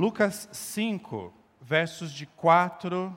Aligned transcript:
Lucas 0.00 0.48
5, 0.50 1.30
versos 1.60 2.10
de 2.10 2.24
4 2.24 3.14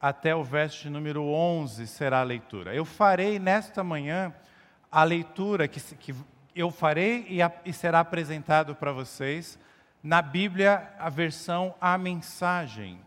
até 0.00 0.34
o 0.34 0.42
verso 0.42 0.84
de 0.84 0.88
número 0.88 1.22
11 1.22 1.86
será 1.86 2.20
a 2.20 2.22
leitura. 2.22 2.74
Eu 2.74 2.86
farei 2.86 3.38
nesta 3.38 3.84
manhã 3.84 4.34
a 4.90 5.04
leitura 5.04 5.68
que, 5.68 5.78
que 5.96 6.14
eu 6.54 6.70
farei 6.70 7.26
e, 7.28 7.42
a, 7.42 7.52
e 7.62 7.74
será 7.74 8.00
apresentado 8.00 8.74
para 8.74 8.90
vocês 8.90 9.58
na 10.02 10.22
Bíblia 10.22 10.94
a 10.98 11.10
versão 11.10 11.74
A 11.78 11.98
Mensagem. 11.98 12.98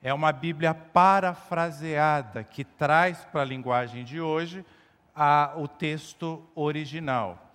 É 0.00 0.14
uma 0.14 0.30
Bíblia 0.30 0.72
parafraseada 0.74 2.44
que 2.44 2.62
traz 2.62 3.24
para 3.32 3.40
a 3.40 3.44
linguagem 3.44 4.04
de 4.04 4.20
hoje 4.20 4.64
a, 5.12 5.54
o 5.56 5.66
texto 5.66 6.40
original. 6.54 7.51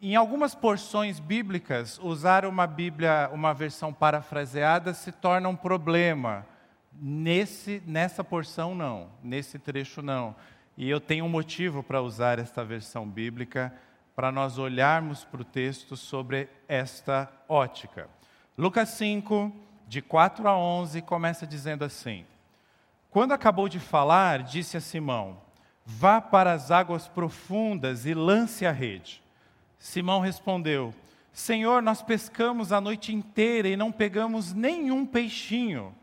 Em 0.00 0.14
algumas 0.14 0.54
porções 0.54 1.18
bíblicas, 1.18 1.98
usar 2.00 2.44
uma 2.44 2.68
Bíblia, 2.68 3.28
uma 3.32 3.52
versão 3.52 3.92
parafraseada 3.92 4.94
se 4.94 5.10
torna 5.10 5.48
um 5.48 5.56
problema. 5.56 6.46
Nesse, 6.92 7.82
nessa 7.84 8.22
porção 8.22 8.76
não, 8.76 9.08
nesse 9.24 9.58
trecho 9.58 10.00
não. 10.00 10.36
E 10.76 10.88
eu 10.88 11.00
tenho 11.00 11.24
um 11.24 11.28
motivo 11.28 11.82
para 11.82 12.00
usar 12.00 12.38
esta 12.38 12.64
versão 12.64 13.08
bíblica 13.08 13.74
para 14.14 14.30
nós 14.30 14.56
olharmos 14.56 15.24
para 15.24 15.42
o 15.42 15.44
texto 15.44 15.96
sobre 15.96 16.48
esta 16.68 17.28
ótica. 17.48 18.08
Lucas 18.56 18.90
5, 18.90 19.52
de 19.88 20.00
4 20.00 20.46
a 20.46 20.56
11, 20.56 21.02
começa 21.02 21.44
dizendo 21.44 21.84
assim: 21.84 22.24
Quando 23.10 23.32
acabou 23.32 23.68
de 23.68 23.80
falar, 23.80 24.44
disse 24.44 24.76
a 24.76 24.80
Simão: 24.80 25.38
Vá 25.84 26.20
para 26.20 26.52
as 26.52 26.70
águas 26.70 27.08
profundas 27.08 28.06
e 28.06 28.14
lance 28.14 28.64
a 28.64 28.70
rede. 28.70 29.26
Simão 29.78 30.20
respondeu: 30.20 30.94
Senhor, 31.32 31.82
nós 31.82 32.02
pescamos 32.02 32.72
a 32.72 32.80
noite 32.80 33.14
inteira 33.14 33.68
e 33.68 33.76
não 33.76 33.92
pegamos 33.92 34.52
nenhum 34.52 35.06
peixinho. 35.06 35.94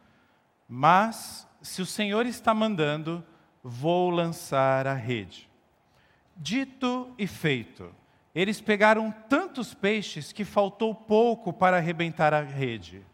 Mas, 0.67 1.47
se 1.61 1.81
o 1.81 1.85
Senhor 1.85 2.25
está 2.25 2.53
mandando, 2.53 3.23
vou 3.63 4.09
lançar 4.09 4.87
a 4.87 4.93
rede. 4.93 5.49
Dito 6.37 7.13
e 7.17 7.27
feito, 7.27 7.93
eles 8.33 8.59
pegaram 8.59 9.13
tantos 9.29 9.73
peixes 9.73 10.31
que 10.31 10.43
faltou 10.43 10.93
pouco 10.93 11.53
para 11.53 11.77
arrebentar 11.77 12.33
a 12.33 12.41
rede. 12.41 13.05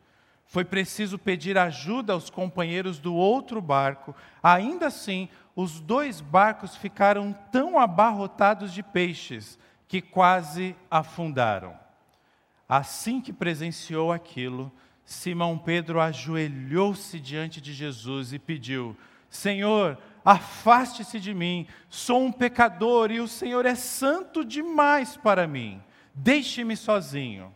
Foi 0.45 0.66
preciso 0.66 1.17
pedir 1.17 1.58
ajuda 1.58 2.14
aos 2.14 2.30
companheiros 2.30 3.00
do 3.00 3.16
outro 3.16 3.62
barco. 3.62 4.14
Ainda 4.44 4.88
assim, 4.88 5.30
os 5.56 5.80
dois 5.80 6.20
barcos 6.20 6.76
ficaram 6.76 7.34
tão 7.52 7.80
abarrotados 7.80 8.73
de 8.73 8.84
peixes 8.84 9.58
que 9.92 10.02
quase 10.02 10.73
afundaram. 10.89 11.78
Assim 12.70 13.20
que 13.20 13.34
presenciou 13.34 14.09
aquilo, 14.09 14.72
Simão 15.03 15.58
Pedro 15.58 16.00
ajoelhou-se 16.00 17.20
diante 17.20 17.59
de 17.59 17.73
Jesus 17.73 18.31
e 18.31 18.39
pediu: 18.39 18.95
Senhor, 19.30 19.98
afaste-se 20.23 21.20
de 21.20 21.33
mim, 21.33 21.67
sou 21.89 22.23
um 22.23 22.31
pecador 22.31 23.11
e 23.11 23.20
o 23.20 23.28
Senhor 23.28 23.66
é 23.66 23.75
santo 23.75 24.45
demais 24.45 25.17
para 25.17 25.45
mim. 25.45 25.83
Deixe-me 26.16 26.78
sozinho. 26.78 27.53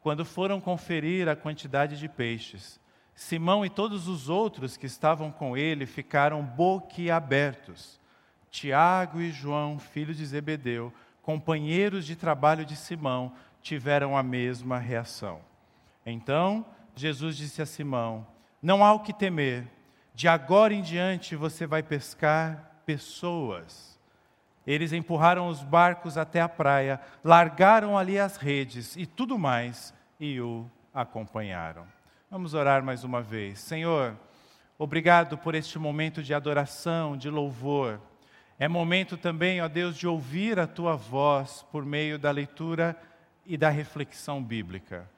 Quando 0.00 0.24
foram 0.24 0.62
conferir 0.62 1.28
a 1.28 1.36
quantidade 1.36 1.98
de 1.98 2.08
peixes, 2.08 2.80
Simão 3.14 3.66
e 3.66 3.68
todos 3.68 4.08
os 4.08 4.30
outros 4.30 4.78
que 4.78 4.86
estavam 4.86 5.30
com 5.30 5.54
ele 5.54 5.84
ficaram 5.84 6.42
boquiabertos. 6.42 8.00
Tiago 8.50 9.20
e 9.20 9.30
João, 9.30 9.78
filhos 9.78 10.16
de 10.16 10.24
Zebedeu, 10.24 10.90
companheiros 11.24 12.04
de 12.06 12.14
trabalho 12.14 12.64
de 12.64 12.76
Simão 12.76 13.32
tiveram 13.62 14.16
a 14.16 14.22
mesma 14.22 14.78
reação. 14.78 15.40
Então, 16.04 16.64
Jesus 16.94 17.36
disse 17.36 17.62
a 17.62 17.66
Simão: 17.66 18.26
Não 18.62 18.84
há 18.84 18.92
o 18.92 19.00
que 19.00 19.12
temer, 19.12 19.66
de 20.14 20.28
agora 20.28 20.74
em 20.74 20.82
diante 20.82 21.34
você 21.34 21.66
vai 21.66 21.82
pescar 21.82 22.78
pessoas. 22.86 23.98
Eles 24.66 24.92
empurraram 24.92 25.48
os 25.48 25.62
barcos 25.62 26.16
até 26.16 26.40
a 26.40 26.48
praia, 26.48 27.00
largaram 27.22 27.98
ali 27.98 28.18
as 28.18 28.36
redes 28.36 28.96
e 28.96 29.04
tudo 29.04 29.38
mais 29.38 29.92
e 30.20 30.40
o 30.40 30.70
acompanharam. 30.92 31.84
Vamos 32.30 32.54
orar 32.54 32.82
mais 32.82 33.04
uma 33.04 33.20
vez. 33.20 33.58
Senhor, 33.58 34.16
obrigado 34.78 35.36
por 35.36 35.54
este 35.54 35.78
momento 35.78 36.22
de 36.22 36.32
adoração, 36.32 37.16
de 37.16 37.28
louvor. 37.28 38.00
É 38.58 38.68
momento 38.68 39.16
também, 39.16 39.60
ó 39.60 39.68
Deus, 39.68 39.96
de 39.96 40.06
ouvir 40.06 40.60
a 40.60 40.66
tua 40.66 40.94
voz 40.94 41.64
por 41.72 41.84
meio 41.84 42.18
da 42.18 42.30
leitura 42.30 42.96
e 43.44 43.56
da 43.56 43.68
reflexão 43.68 44.42
bíblica. 44.42 45.08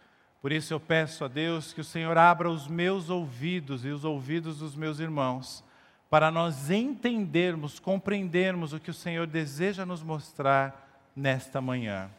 Por 0.41 0.53
isso 0.53 0.73
eu 0.73 0.81
peço 0.81 1.25
a 1.25 1.29
Deus 1.29 1.73
que 1.73 1.81
o 1.81 1.85
Senhor 1.85 2.17
abra 2.17 2.49
os 2.51 2.67
meus 2.67 3.11
ouvidos 3.11 3.85
e 3.85 3.89
os 3.89 4.05
ouvidos 4.05 4.59
dos 4.59 4.75
meus 4.77 5.01
irmãos, 5.01 5.65
para 6.09 6.31
nós 6.31 6.71
entendermos, 6.71 7.79
compreendermos 7.79 8.73
o 8.73 8.81
que 8.81 8.91
o 8.91 8.95
Senhor 8.95 9.27
deseja 9.27 9.85
nos 9.85 10.03
mostrar 10.03 11.11
nesta 11.15 11.61
manhã. 11.61 12.11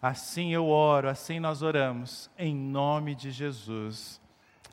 Assim 0.00 0.52
eu 0.52 0.68
oro, 0.68 1.08
assim 1.08 1.38
nós 1.38 1.60
oramos, 1.60 2.30
em 2.38 2.54
nome 2.54 3.14
de 3.14 3.30
Jesus. 3.30 4.20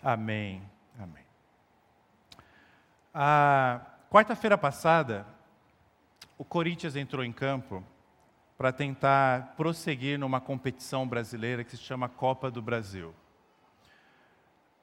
Amém. 0.03 0.61
Amém. 0.99 1.23
A 3.13 3.81
quarta-feira 4.09 4.57
passada, 4.57 5.25
o 6.39 6.45
Corinthians 6.45 6.95
entrou 6.95 7.21
em 7.21 7.33
campo 7.33 7.83
para 8.57 8.71
tentar 8.71 9.55
prosseguir 9.57 10.17
numa 10.17 10.39
competição 10.39 11.05
brasileira 11.05 11.65
que 11.65 11.71
se 11.71 11.83
chama 11.83 12.07
Copa 12.07 12.49
do 12.49 12.61
Brasil. 12.61 13.13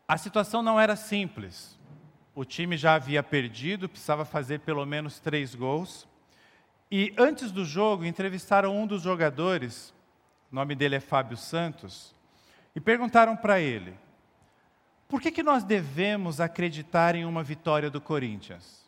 A 0.06 0.18
situação 0.18 0.62
não 0.62 0.78
era 0.78 0.94
simples. 0.94 1.78
O 2.34 2.44
time 2.44 2.76
já 2.76 2.94
havia 2.94 3.22
perdido, 3.22 3.88
precisava 3.88 4.26
fazer 4.26 4.60
pelo 4.60 4.84
menos 4.84 5.18
três 5.18 5.54
gols. 5.54 6.06
E 6.90 7.14
antes 7.16 7.50
do 7.50 7.64
jogo, 7.64 8.04
entrevistaram 8.04 8.76
um 8.76 8.86
dos 8.86 9.00
jogadores, 9.00 9.94
o 10.52 10.54
nome 10.54 10.74
dele 10.74 10.96
é 10.96 11.00
Fábio 11.00 11.38
Santos, 11.38 12.14
e 12.74 12.80
perguntaram 12.82 13.34
para 13.34 13.58
ele: 13.58 13.94
por 15.08 15.22
que, 15.22 15.32
que 15.32 15.42
nós 15.42 15.64
devemos 15.64 16.38
acreditar 16.38 17.14
em 17.14 17.24
uma 17.24 17.42
vitória 17.42 17.88
do 17.88 18.00
Corinthians? 18.00 18.85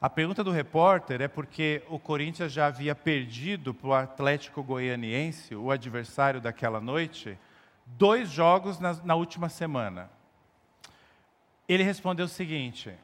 A 0.00 0.08
pergunta 0.08 0.44
do 0.44 0.52
repórter 0.52 1.20
é 1.20 1.26
porque 1.26 1.82
o 1.88 1.98
Corinthians 1.98 2.52
já 2.52 2.66
havia 2.66 2.94
perdido 2.94 3.74
para 3.74 3.88
o 3.88 3.94
Atlético 3.94 4.62
Goianiense, 4.62 5.56
o 5.56 5.72
adversário 5.72 6.40
daquela 6.40 6.80
noite, 6.80 7.36
dois 7.84 8.30
jogos 8.30 8.78
na, 8.78 8.94
na 9.02 9.16
última 9.16 9.48
semana. 9.48 10.08
Ele 11.68 11.82
respondeu 11.82 12.26
o 12.26 12.28
seguinte: 12.28 12.94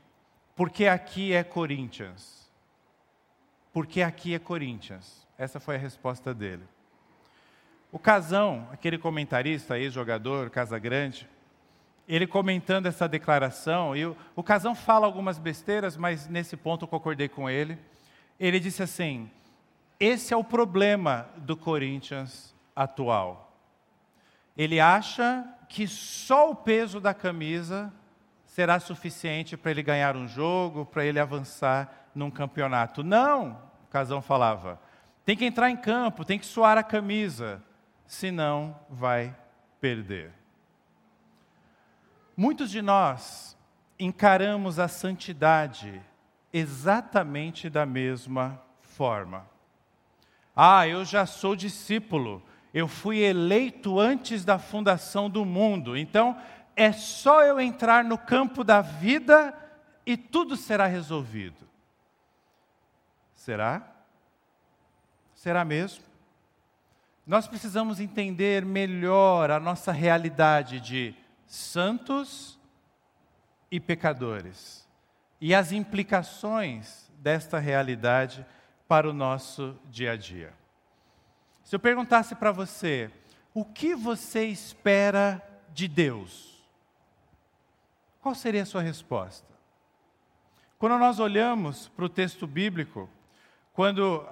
porque 0.55 0.87
aqui 0.87 1.33
é 1.33 1.43
Corinthians. 1.43 2.49
Porque 3.73 4.01
aqui 4.01 4.35
é 4.35 4.39
Corinthians. 4.39 5.27
Essa 5.37 5.59
foi 5.59 5.75
a 5.75 5.79
resposta 5.79 6.33
dele. 6.33 6.63
O 7.91 7.99
Casão, 7.99 8.69
aquele 8.73 8.99
comentarista, 8.99 9.77
ex-jogador, 9.79 10.49
Casa 10.49 10.79
Grande, 10.79 11.29
ele 12.09 12.27
comentando 12.27 12.87
essa 12.87 13.09
declaração, 13.09 13.97
e 13.97 14.05
o, 14.07 14.17
o 14.37 14.43
Casão 14.43 14.75
fala 14.75 15.07
algumas 15.07 15.39
besteiras, 15.39 15.97
mas 15.97 16.29
nesse 16.29 16.57
ponto 16.57 16.85
eu 16.85 16.89
concordei 16.89 17.29
com 17.29 17.49
ele. 17.49 17.79
Ele 18.39 18.61
disse 18.61 18.83
assim: 18.83 19.31
esse 19.99 20.35
é 20.35 20.37
o 20.37 20.45
problema 20.45 21.29
do 21.37 21.57
Corinthians 21.57 22.55
atual. 22.75 23.53
Ele 24.57 24.79
acha 24.81 25.45
que 25.69 25.87
só 25.87 26.51
o 26.51 26.55
peso 26.55 27.01
da 27.01 27.15
camisa 27.15 27.93
será 28.45 28.79
suficiente 28.79 29.57
para 29.57 29.71
ele 29.71 29.83
ganhar 29.83 30.17
um 30.17 30.29
jogo, 30.29 30.85
para 30.85 31.05
ele 31.05 31.19
avançar 31.19 32.09
num 32.15 32.31
campeonato. 32.31 33.03
Não, 33.03 33.61
o 33.85 33.91
Casão 33.91 34.21
falava. 34.21 34.81
Tem 35.25 35.37
que 35.37 35.45
entrar 35.45 35.71
em 35.71 35.77
campo, 35.77 36.25
tem 36.25 36.39
que 36.39 36.47
suar 36.47 36.77
a 36.77 36.83
camisa, 36.83 37.63
senão 38.07 38.79
vai 38.91 39.35
perder. 39.81 40.33
Muitos 42.37 42.71
de 42.71 42.83
nós 42.83 43.57
encaramos 43.99 44.79
a 44.79 44.89
santidade 44.89 46.03
exatamente 46.53 47.71
da 47.71 47.87
mesma 47.87 48.61
forma. 48.81 49.47
Ah, 50.55 50.87
eu 50.87 51.05
já 51.05 51.27
sou 51.27 51.55
discípulo, 51.55 52.43
eu 52.73 52.89
fui 52.89 53.19
eleito 53.19 53.99
antes 53.99 54.45
da 54.45 54.59
fundação 54.59 55.31
do 55.31 55.45
mundo, 55.45 55.97
então 55.97 56.37
é 56.77 56.93
só 56.93 57.43
eu 57.43 57.61
entrar 57.61 58.05
no 58.05 58.19
campo 58.19 58.65
da 58.65 58.81
vida 58.81 59.55
e 60.05 60.17
tudo 60.17 60.57
será 60.57 60.87
resolvido. 60.87 61.65
Será? 63.35 63.83
Será 65.35 65.65
mesmo? 65.65 66.05
Nós 67.27 67.47
precisamos 67.47 68.01
entender 68.01 68.65
melhor 68.65 69.51
a 69.51 69.61
nossa 69.61 69.93
realidade 69.93 70.81
de 70.81 71.15
santos 71.55 72.59
e 73.71 73.79
pecadores, 73.79 74.89
e 75.41 75.55
as 75.55 75.71
implicações 75.71 77.09
desta 77.19 77.59
realidade 77.59 78.45
para 78.89 79.09
o 79.09 79.13
nosso 79.13 79.79
dia 79.89 80.13
a 80.13 80.17
dia. 80.17 80.53
Se 81.63 81.77
eu 81.77 81.81
perguntasse 81.81 82.35
para 82.35 82.51
você, 82.51 83.11
o 83.55 83.65
que 83.65 83.95
você 83.95 84.47
espera 84.47 85.41
de 85.73 85.87
Deus? 85.87 86.61
Qual 88.21 88.35
seria 88.35 88.65
a 88.65 88.67
sua 88.67 88.83
resposta? 88.83 89.49
Quando 90.77 90.99
nós 90.99 91.21
olhamos 91.21 91.89
para 91.89 92.05
o 92.05 92.09
texto 92.09 92.49
bíblico, 92.49 93.09
quando 93.73 94.27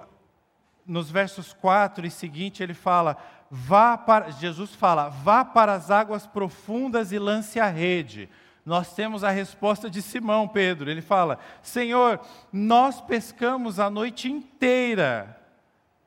nos 0.85 1.09
versos 1.09 1.53
4 1.53 2.05
e 2.05 2.11
seguinte 2.11 2.61
ele 2.61 2.73
fala: 2.73 3.17
vá 3.55 3.95
para 3.95 4.31
Jesus 4.31 4.73
fala: 4.73 5.09
vá 5.09 5.45
para 5.45 5.73
as 5.73 5.91
águas 5.91 6.25
profundas 6.25 7.11
e 7.11 7.19
lance 7.19 7.59
a 7.59 7.67
rede. 7.67 8.27
Nós 8.65 8.95
temos 8.95 9.23
a 9.23 9.29
resposta 9.29 9.91
de 9.91 10.01
Simão 10.01 10.47
Pedro. 10.47 10.89
Ele 10.89 11.03
fala: 11.03 11.37
Senhor, 11.61 12.19
nós 12.51 12.99
pescamos 12.99 13.79
a 13.79 13.91
noite 13.91 14.27
inteira 14.27 15.39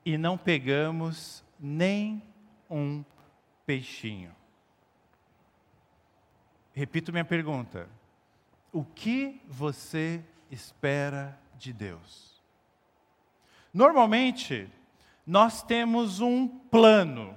e 0.04 0.18
não 0.18 0.36
pegamos 0.36 1.44
nem 1.60 2.20
um 2.68 3.04
peixinho. 3.64 4.34
Repito 6.74 7.12
minha 7.12 7.24
pergunta: 7.24 7.88
o 8.72 8.82
que 8.84 9.40
você 9.46 10.20
espera 10.50 11.38
de 11.56 11.72
Deus? 11.72 12.42
Normalmente, 13.72 14.68
nós 15.26 15.62
temos 15.62 16.20
um 16.20 16.46
plano. 16.46 17.34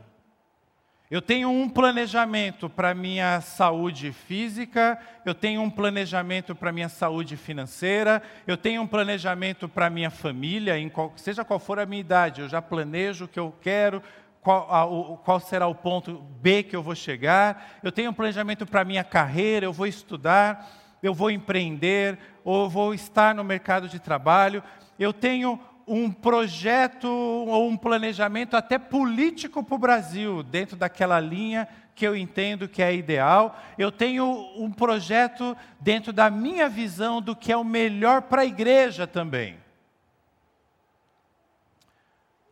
Eu 1.10 1.24
tenho 1.24 1.50
um 1.50 1.68
planejamento 1.68 2.70
para 2.70 2.94
minha 2.94 3.42
saúde 3.42 4.12
física, 4.12 5.00
eu 5.26 5.34
tenho 5.34 5.60
um 5.60 5.70
planejamento 5.70 6.54
para 6.54 6.72
minha 6.72 6.88
saúde 6.88 7.36
financeira, 7.36 8.22
eu 8.46 8.56
tenho 8.56 8.84
um 8.84 8.88
planejamento 8.88 9.68
para 9.68 9.90
minha 9.90 10.12
família, 10.12 10.76
qual, 10.92 11.12
seja 11.16 11.44
qual 11.44 11.58
for 11.58 11.80
a 11.80 11.86
minha 11.88 12.02
idade, 12.02 12.42
eu 12.42 12.48
já 12.48 12.62
planejo 12.62 13.26
o 13.26 13.28
que 13.28 13.40
eu 13.40 13.52
quero, 13.60 14.04
qual, 14.40 14.72
a, 14.72 14.86
o, 14.86 15.18
qual 15.18 15.40
será 15.40 15.66
o 15.66 15.74
ponto 15.74 16.22
B 16.40 16.62
que 16.62 16.76
eu 16.76 16.84
vou 16.84 16.94
chegar, 16.94 17.80
eu 17.82 17.92
tenho 17.92 18.12
um 18.12 18.14
planejamento 18.14 18.68
para 18.68 18.86
minha 18.86 19.04
carreira, 19.04 19.66
eu 19.66 19.74
vou 19.74 19.88
estudar, 19.88 20.70
eu 21.02 21.12
vou 21.12 21.32
empreender, 21.32 22.20
ou 22.44 22.70
vou 22.70 22.94
estar 22.94 23.34
no 23.34 23.44
mercado 23.44 23.90
de 23.90 23.98
trabalho, 24.00 24.62
eu 25.00 25.12
tenho 25.12 25.60
um 25.90 26.12
projeto 26.12 27.08
ou 27.08 27.68
um 27.68 27.76
planejamento 27.76 28.56
até 28.56 28.78
político 28.78 29.64
para 29.64 29.74
o 29.76 29.80
Brasil, 29.80 30.44
dentro 30.44 30.78
daquela 30.78 31.20
linha 31.20 31.68
que 31.96 32.06
eu 32.06 32.16
entendo 32.16 32.70
que 32.70 32.84
é 32.84 32.94
ideal. 32.94 33.60
Eu 33.76 33.92
tenho 33.92 34.26
um 34.56 34.72
projeto 34.72 35.58
dentro 35.80 36.14
da 36.14 36.30
minha 36.30 36.70
visão 36.70 37.20
do 37.20 37.36
que 37.36 37.52
é 37.52 37.58
o 37.58 37.64
melhor 37.64 38.22
para 38.22 38.44
a 38.44 38.46
igreja 38.46 39.08
também. 39.08 39.58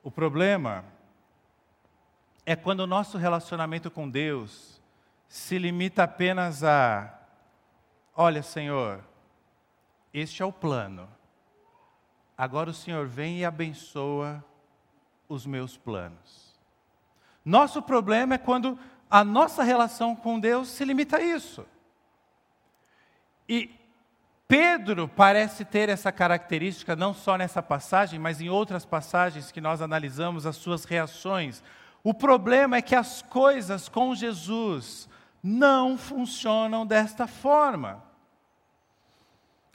O 0.02 0.10
problema 0.10 0.84
é 2.44 2.56
quando 2.56 2.80
o 2.80 2.88
nosso 2.88 3.20
relacionamento 3.20 3.92
com 3.92 4.10
Deus 4.10 4.82
se 5.30 5.60
limita 5.60 6.04
apenas 6.04 6.64
a: 6.64 7.22
olha, 8.16 8.42
Senhor, 8.42 9.04
este 10.12 10.42
é 10.42 10.46
o 10.46 10.52
plano 10.52 11.17
agora 12.38 12.70
o 12.70 12.74
Senhor 12.74 13.08
vem 13.08 13.40
e 13.40 13.46
abençoa 13.46 14.44
os 15.28 15.46
meus 15.46 15.76
planos. 15.76 16.56
Nosso 17.44 17.82
problema 17.82 18.36
é 18.36 18.38
quando 18.38 18.78
a 19.10 19.24
nossa 19.24 19.64
relação 19.64 20.16
com 20.16 20.40
Deus 20.40 20.68
se 20.68 20.84
limita 20.86 21.18
a 21.18 21.22
isso. 21.22 21.66
E 23.48 23.72
Pedro 24.48 25.08
parece 25.08 25.66
ter 25.66 25.90
essa 25.90 26.12
característica 26.12 26.96
não 26.96 27.14
só 27.14 27.38
nessa 27.38 27.62
passagem, 27.62 28.20
mas 28.20 28.40
em 28.40 28.50
outras 28.50 28.86
passagens 28.86 29.52
que 29.52 29.60
nós 29.60 29.82
analisamos 29.82 30.46
as 30.46 30.56
suas 30.56 30.86
reações. 30.86 31.64
O 32.04 32.14
problema 32.14 32.78
é 32.78 32.82
que 32.82 32.96
as 32.96 33.22
coisas 33.22 33.90
com 33.90 34.16
Jesus 34.16 35.10
não 35.44 35.98
funcionam 35.98 36.86
desta 36.86 37.28
forma. 37.28 38.07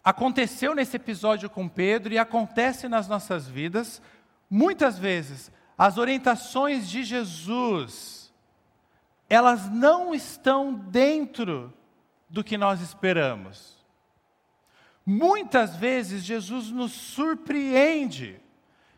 Aconteceu 0.05 0.75
nesse 0.75 0.97
episódio 0.97 1.49
com 1.49 1.69
Pedro 1.69 2.13
e 2.13 2.19
acontece 2.19 2.89
nas 2.89 3.07
nossas 3.07 3.47
vidas. 3.47 4.03
Muitas 4.51 4.99
vezes, 4.99 5.53
as 5.79 5.97
orientações 5.97 6.91
de 6.91 7.05
Jesus, 7.05 8.33
elas 9.31 9.71
não 9.71 10.13
estão 10.13 10.75
dentro 10.75 11.73
do 12.29 12.43
que 12.43 12.59
nós 12.59 12.81
esperamos. 12.81 13.77
Muitas 15.07 15.77
vezes, 15.77 16.25
Jesus 16.25 16.71
nos 16.71 16.93
surpreende. 16.93 18.41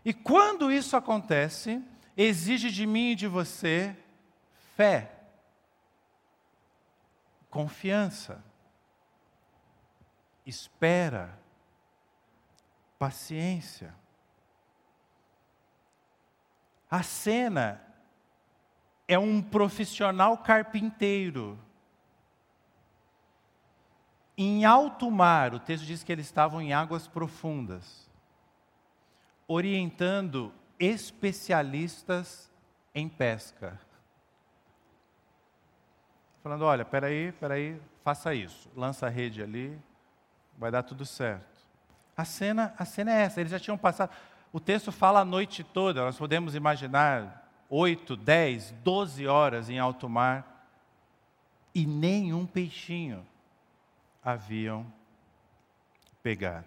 E 0.04 0.14
quando 0.14 0.72
isso 0.72 0.96
acontece, 0.96 1.82
exige 2.16 2.70
de 2.70 2.86
mim 2.86 3.10
e 3.10 3.14
de 3.14 3.26
você 3.26 3.94
fé, 4.74 5.10
confiança 7.50 8.42
espera, 10.46 11.38
paciência. 12.98 13.94
A 16.90 17.02
cena 17.02 17.82
é 19.08 19.18
um 19.18 19.42
profissional 19.42 20.38
carpinteiro. 20.38 21.58
Em 24.36 24.64
alto 24.64 25.10
mar, 25.10 25.54
o 25.54 25.60
texto 25.60 25.84
diz 25.84 26.02
que 26.02 26.10
eles 26.10 26.26
estavam 26.26 26.60
em 26.60 26.72
águas 26.72 27.06
profundas, 27.06 28.10
orientando 29.46 30.52
especialistas 30.78 32.50
em 32.94 33.08
pesca. 33.08 33.80
Falando: 36.42 36.64
olha, 36.64 36.84
peraí, 36.84 37.32
peraí, 37.32 37.80
faça 38.02 38.34
isso, 38.34 38.68
lança 38.76 39.06
a 39.06 39.10
rede 39.10 39.42
ali, 39.42 39.78
vai 40.58 40.70
dar 40.70 40.82
tudo 40.82 41.04
certo. 41.04 41.46
A 42.16 42.24
cena, 42.24 42.74
a 42.78 42.84
cena 42.84 43.12
é 43.12 43.22
essa, 43.22 43.40
eles 43.40 43.50
já 43.50 43.58
tinham 43.58 43.76
passado. 43.76 44.10
O 44.52 44.60
texto 44.60 44.92
fala 44.92 45.20
a 45.20 45.24
noite 45.24 45.64
toda, 45.64 46.04
nós 46.04 46.16
podemos 46.16 46.54
imaginar 46.54 47.50
oito, 47.68 48.16
dez, 48.16 48.70
doze 48.82 49.26
horas 49.26 49.68
em 49.68 49.78
alto 49.78 50.08
mar 50.08 50.68
e 51.74 51.86
nenhum 51.86 52.46
peixinho 52.46 53.26
haviam 54.22 54.86
pegado. 56.22 56.66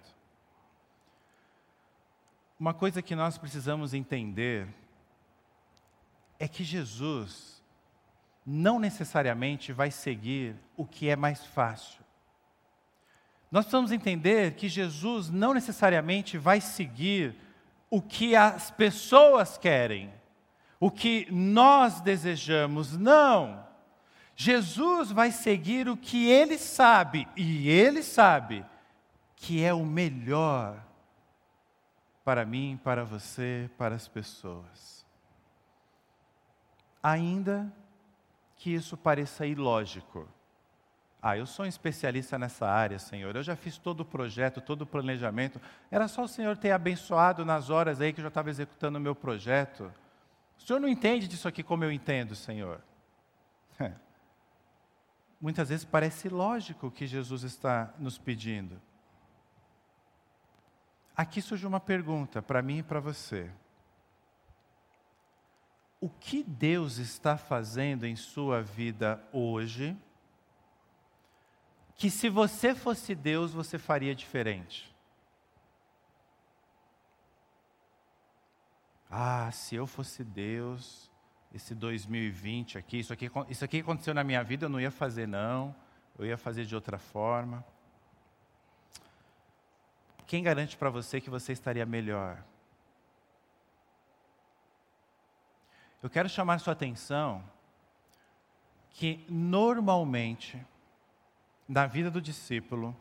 Uma 2.60 2.74
coisa 2.74 3.02
que 3.02 3.16
nós 3.16 3.38
precisamos 3.38 3.94
entender 3.94 4.68
é 6.40 6.48
que 6.48 6.64
Jesus 6.64 7.64
não 8.46 8.80
necessariamente 8.80 9.72
vai 9.72 9.92
seguir 9.92 10.56
o 10.76 10.86
que 10.86 11.10
é 11.10 11.16
mais 11.16 11.46
fácil. 11.46 12.04
Nós 13.52 13.66
precisamos 13.66 13.92
entender 13.92 14.56
que 14.56 14.68
Jesus 14.68 15.30
não 15.30 15.54
necessariamente 15.54 16.38
vai 16.38 16.60
seguir 16.60 17.36
o 17.90 18.02
que 18.02 18.36
as 18.36 18.70
pessoas 18.70 19.58
querem, 19.58 20.14
o 20.80 20.92
que 20.92 21.28
nós 21.32 22.02
desejamos, 22.02 22.98
não. 22.98 23.66
Jesus 24.36 25.12
vai 25.12 25.32
seguir 25.32 25.88
o 25.88 25.98
que 25.98 26.30
ele 26.30 26.58
sabe, 26.58 27.28
e 27.36 27.70
ele 27.70 28.04
sabe 28.04 28.66
que 29.36 29.64
é 29.64 29.74
o 29.74 29.86
melhor 29.86 30.84
para 32.24 32.46
mim, 32.46 32.78
para 32.84 33.06
você, 33.06 33.70
para 33.78 33.96
as 33.96 34.08
pessoas. 34.08 35.06
Ainda 37.02 37.72
que 38.58 38.74
isso 38.74 38.98
pareça 38.98 39.46
ilógico. 39.46 40.28
Ah, 41.22 41.36
eu 41.36 41.46
sou 41.46 41.66
um 41.66 41.68
especialista 41.68 42.38
nessa 42.38 42.68
área, 42.68 43.00
Senhor. 43.00 43.36
Eu 43.36 43.44
já 43.44 43.56
fiz 43.56 43.78
todo 43.78 44.02
o 44.02 44.06
projeto, 44.06 44.62
todo 44.62 44.84
o 44.84 44.86
planejamento. 44.86 45.60
Era 45.90 46.08
só 46.08 46.24
o 46.24 46.28
Senhor 46.28 46.56
ter 46.58 46.72
abençoado 46.72 47.44
nas 47.44 47.70
horas 47.70 48.00
aí 48.00 48.14
que 48.14 48.20
eu 48.20 48.24
já 48.24 48.30
estava 48.30 48.50
executando 48.50 48.98
o 48.98 49.02
meu 49.02 49.16
projeto. 49.16 49.92
O 50.58 50.62
Senhor 50.62 50.80
não 50.80 50.88
entende 50.88 51.28
disso 51.28 51.48
aqui 51.48 51.64
como 51.64 51.84
eu 51.84 51.92
entendo, 51.92 52.36
Senhor. 52.36 52.82
Muitas 55.40 55.70
vezes 55.70 55.86
parece 55.86 56.30
lógico 56.30 56.88
o 56.88 56.92
que 56.92 57.06
Jesus 57.06 57.44
está 57.44 57.94
nos 58.00 58.18
pedindo. 58.18 58.82
Aqui 61.16 61.42
surge 61.42 61.66
uma 61.66 61.80
pergunta 61.80 62.42
para 62.42 62.62
mim 62.62 62.80
e 62.80 62.84
para 62.84 63.00
você. 63.00 63.50
O 66.00 66.10
que 66.10 66.44
Deus 66.44 66.98
está 66.98 67.38
fazendo 67.38 68.06
em 68.06 68.16
sua 68.16 68.62
vida 68.62 69.22
hoje? 69.32 69.98
Que 71.98 72.12
se 72.12 72.30
você 72.30 72.76
fosse 72.76 73.16
Deus, 73.16 73.52
você 73.52 73.80
faria 73.80 74.14
diferente? 74.14 74.96
Ah, 79.10 79.50
se 79.52 79.76
eu 79.76 79.88
fosse 79.88 80.24
Deus, 80.24 81.10
esse 81.54 81.74
2020 81.74 82.78
aqui, 82.78 83.00
isso 83.00 83.12
aqui, 83.12 83.32
isso 83.50 83.66
aqui 83.66 83.80
aconteceu 83.80 84.14
na 84.14 84.24
minha 84.24 84.44
vida, 84.44 84.66
eu 84.66 84.70
não 84.70 84.80
ia 84.80 84.92
fazer 84.92 85.28
não, 85.28 85.76
eu 86.20 86.26
ia 86.26 86.38
fazer 86.38 86.66
de 86.66 86.76
outra 86.76 87.00
forma. 87.00 87.66
Quem 90.28 90.44
garante 90.44 90.78
para 90.78 90.90
você 90.90 91.20
que 91.20 91.30
você 91.30 91.52
estaria 91.52 91.86
melhor? 91.86 92.44
Eu 96.04 96.10
quero 96.10 96.30
chamar 96.30 96.60
sua 96.60 96.74
atenção 96.74 97.44
que 98.92 99.26
normalmente, 99.30 100.64
na 101.68 101.86
vida 101.86 102.10
do 102.10 102.22
discípulo, 102.22 102.96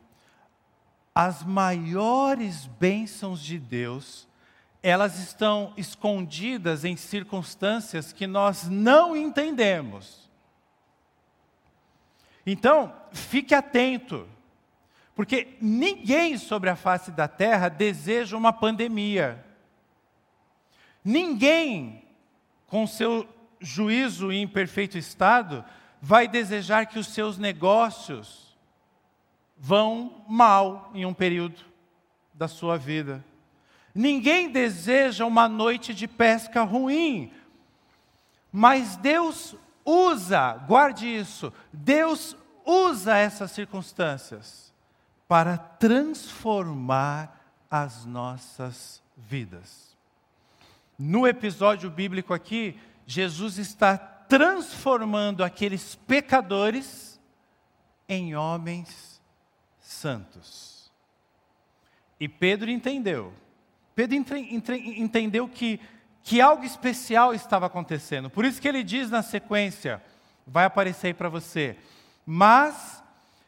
as 1.15 1.43
maiores 1.43 2.67
bênçãos 2.79 3.41
de 3.41 3.57
Deus, 3.57 4.27
elas 4.83 5.17
estão 5.17 5.73
escondidas 5.75 6.85
em 6.85 6.95
circunstâncias 6.95 8.13
que 8.13 8.27
nós 8.27 8.69
não 8.69 9.15
entendemos. 9.15 10.29
Então, 12.45 12.93
fique 13.11 13.55
atento, 13.55 14.27
porque 15.15 15.57
ninguém 15.59 16.37
sobre 16.37 16.69
a 16.69 16.75
face 16.75 17.09
da 17.09 17.27
terra 17.27 17.67
deseja 17.67 18.37
uma 18.37 18.53
pandemia. 18.53 19.43
Ninguém, 21.03 22.03
com 22.67 22.85
seu 22.85 23.27
juízo 23.59 24.31
em 24.31 24.47
perfeito 24.47 24.97
estado, 24.97 25.65
vai 26.01 26.27
desejar 26.27 26.85
que 26.85 26.99
os 26.99 27.07
seus 27.07 27.37
negócios 27.37 28.46
vão 29.57 30.23
mal 30.27 30.91
em 30.93 31.05
um 31.05 31.13
período 31.13 31.59
da 32.33 32.47
sua 32.47 32.77
vida. 32.77 33.23
Ninguém 33.93 34.49
deseja 34.51 35.25
uma 35.25 35.49
noite 35.49 35.93
de 35.93 36.07
pesca 36.07 36.63
ruim, 36.63 37.31
mas 38.51 38.95
Deus 38.97 39.55
usa, 39.83 40.53
guarde 40.67 41.07
isso, 41.07 41.51
Deus 41.73 42.35
usa 42.63 43.17
essas 43.17 43.51
circunstâncias 43.51 44.73
para 45.27 45.57
transformar 45.57 47.35
as 47.69 48.05
nossas 48.05 49.01
vidas. 49.15 49.97
No 50.97 51.27
episódio 51.27 51.89
bíblico 51.89 52.33
aqui, 52.33 52.79
Jesus 53.05 53.57
está 53.57 53.97
transformando 53.97 55.43
aqueles 55.43 55.95
pecadores 55.95 57.19
em 58.07 58.35
homens 58.35 59.06
santos. 59.87 60.91
E 62.19 62.27
Pedro 62.27 62.69
entendeu. 62.69 63.33
Pedro 63.95 64.15
entre, 64.15 64.53
entre, 64.53 64.99
entendeu 64.99 65.47
que, 65.47 65.79
que 66.21 66.41
algo 66.41 66.63
especial 66.63 67.33
estava 67.33 67.67
acontecendo. 67.67 68.29
Por 68.29 68.43
isso 68.43 68.61
que 68.61 68.67
ele 68.67 68.83
diz 68.83 69.09
na 69.09 69.23
sequência, 69.23 70.03
vai 70.45 70.65
aparecer 70.65 71.07
aí 71.07 71.13
para 71.13 71.29
você. 71.29 71.77
Mas, 72.25 73.01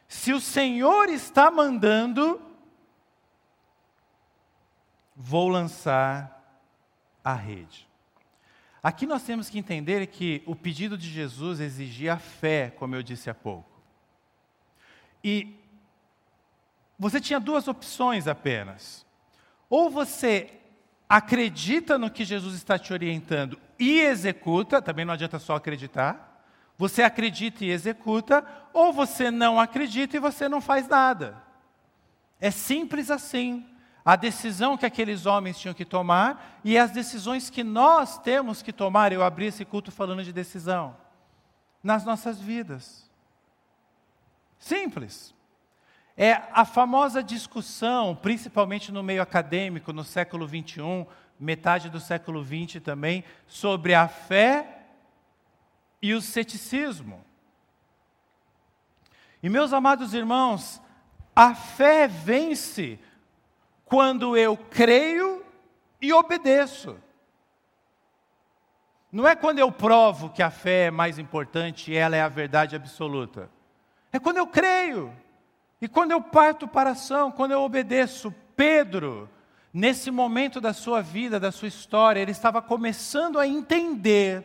se 0.08 0.32
o 0.32 0.40
Senhor 0.40 1.08
está 1.10 1.50
mandando, 1.50 2.40
vou 5.14 5.48
lançar 5.48 6.42
a 7.22 7.34
rede. 7.34 7.86
Aqui 8.82 9.04
nós 9.04 9.22
temos 9.22 9.50
que 9.50 9.58
entender 9.58 10.06
que 10.06 10.42
o 10.46 10.56
pedido 10.56 10.96
de 10.96 11.10
Jesus 11.10 11.60
exigia 11.60 12.16
fé, 12.16 12.70
como 12.70 12.96
eu 12.96 13.02
disse 13.02 13.28
há 13.28 13.34
pouco. 13.34 13.68
E 15.22 15.59
você 17.00 17.18
tinha 17.18 17.40
duas 17.40 17.66
opções 17.66 18.28
apenas. 18.28 19.06
Ou 19.70 19.88
você 19.88 20.50
acredita 21.08 21.96
no 21.96 22.10
que 22.10 22.26
Jesus 22.26 22.54
está 22.54 22.78
te 22.78 22.92
orientando 22.92 23.58
e 23.78 24.00
executa, 24.00 24.82
também 24.82 25.06
não 25.06 25.14
adianta 25.14 25.38
só 25.38 25.56
acreditar. 25.56 26.44
Você 26.76 27.02
acredita 27.02 27.64
e 27.64 27.70
executa, 27.70 28.44
ou 28.74 28.92
você 28.92 29.30
não 29.30 29.58
acredita 29.58 30.18
e 30.18 30.20
você 30.20 30.46
não 30.46 30.60
faz 30.60 30.86
nada. 30.86 31.42
É 32.38 32.50
simples 32.50 33.10
assim. 33.10 33.66
A 34.04 34.14
decisão 34.14 34.76
que 34.76 34.84
aqueles 34.84 35.24
homens 35.24 35.58
tinham 35.58 35.74
que 35.74 35.86
tomar 35.86 36.60
e 36.62 36.76
as 36.76 36.90
decisões 36.90 37.48
que 37.48 37.64
nós 37.64 38.18
temos 38.18 38.60
que 38.60 38.74
tomar. 38.74 39.10
Eu 39.10 39.24
abri 39.24 39.46
esse 39.46 39.64
culto 39.64 39.90
falando 39.90 40.22
de 40.22 40.34
decisão. 40.34 40.94
Nas 41.82 42.04
nossas 42.04 42.38
vidas. 42.38 43.10
Simples. 44.58 45.34
É 46.22 46.42
a 46.52 46.66
famosa 46.66 47.22
discussão, 47.22 48.14
principalmente 48.14 48.92
no 48.92 49.02
meio 49.02 49.22
acadêmico, 49.22 49.90
no 49.90 50.04
século 50.04 50.46
XXI, 50.46 51.06
metade 51.38 51.88
do 51.88 51.98
século 51.98 52.44
XX 52.44 52.78
também, 52.84 53.24
sobre 53.46 53.94
a 53.94 54.06
fé 54.06 54.82
e 56.02 56.12
o 56.12 56.20
ceticismo. 56.20 57.24
E 59.42 59.48
meus 59.48 59.72
amados 59.72 60.12
irmãos, 60.12 60.78
a 61.34 61.54
fé 61.54 62.06
vence 62.06 62.98
quando 63.86 64.36
eu 64.36 64.58
creio 64.58 65.42
e 66.02 66.12
obedeço. 66.12 66.98
Não 69.10 69.26
é 69.26 69.34
quando 69.34 69.58
eu 69.58 69.72
provo 69.72 70.28
que 70.28 70.42
a 70.42 70.50
fé 70.50 70.88
é 70.88 70.90
mais 70.90 71.18
importante 71.18 71.90
e 71.90 71.96
ela 71.96 72.14
é 72.14 72.20
a 72.20 72.28
verdade 72.28 72.76
absoluta. 72.76 73.50
É 74.12 74.18
quando 74.18 74.36
eu 74.36 74.46
creio. 74.46 75.10
E 75.80 75.88
quando 75.88 76.10
eu 76.10 76.20
parto 76.20 76.68
para 76.68 76.90
a 76.90 76.92
ação, 76.92 77.32
quando 77.32 77.52
eu 77.52 77.62
obedeço, 77.62 78.34
Pedro, 78.54 79.30
nesse 79.72 80.10
momento 80.10 80.60
da 80.60 80.74
sua 80.74 81.00
vida, 81.00 81.40
da 81.40 81.50
sua 81.50 81.68
história, 81.68 82.20
ele 82.20 82.32
estava 82.32 82.60
começando 82.60 83.38
a 83.38 83.46
entender. 83.46 84.44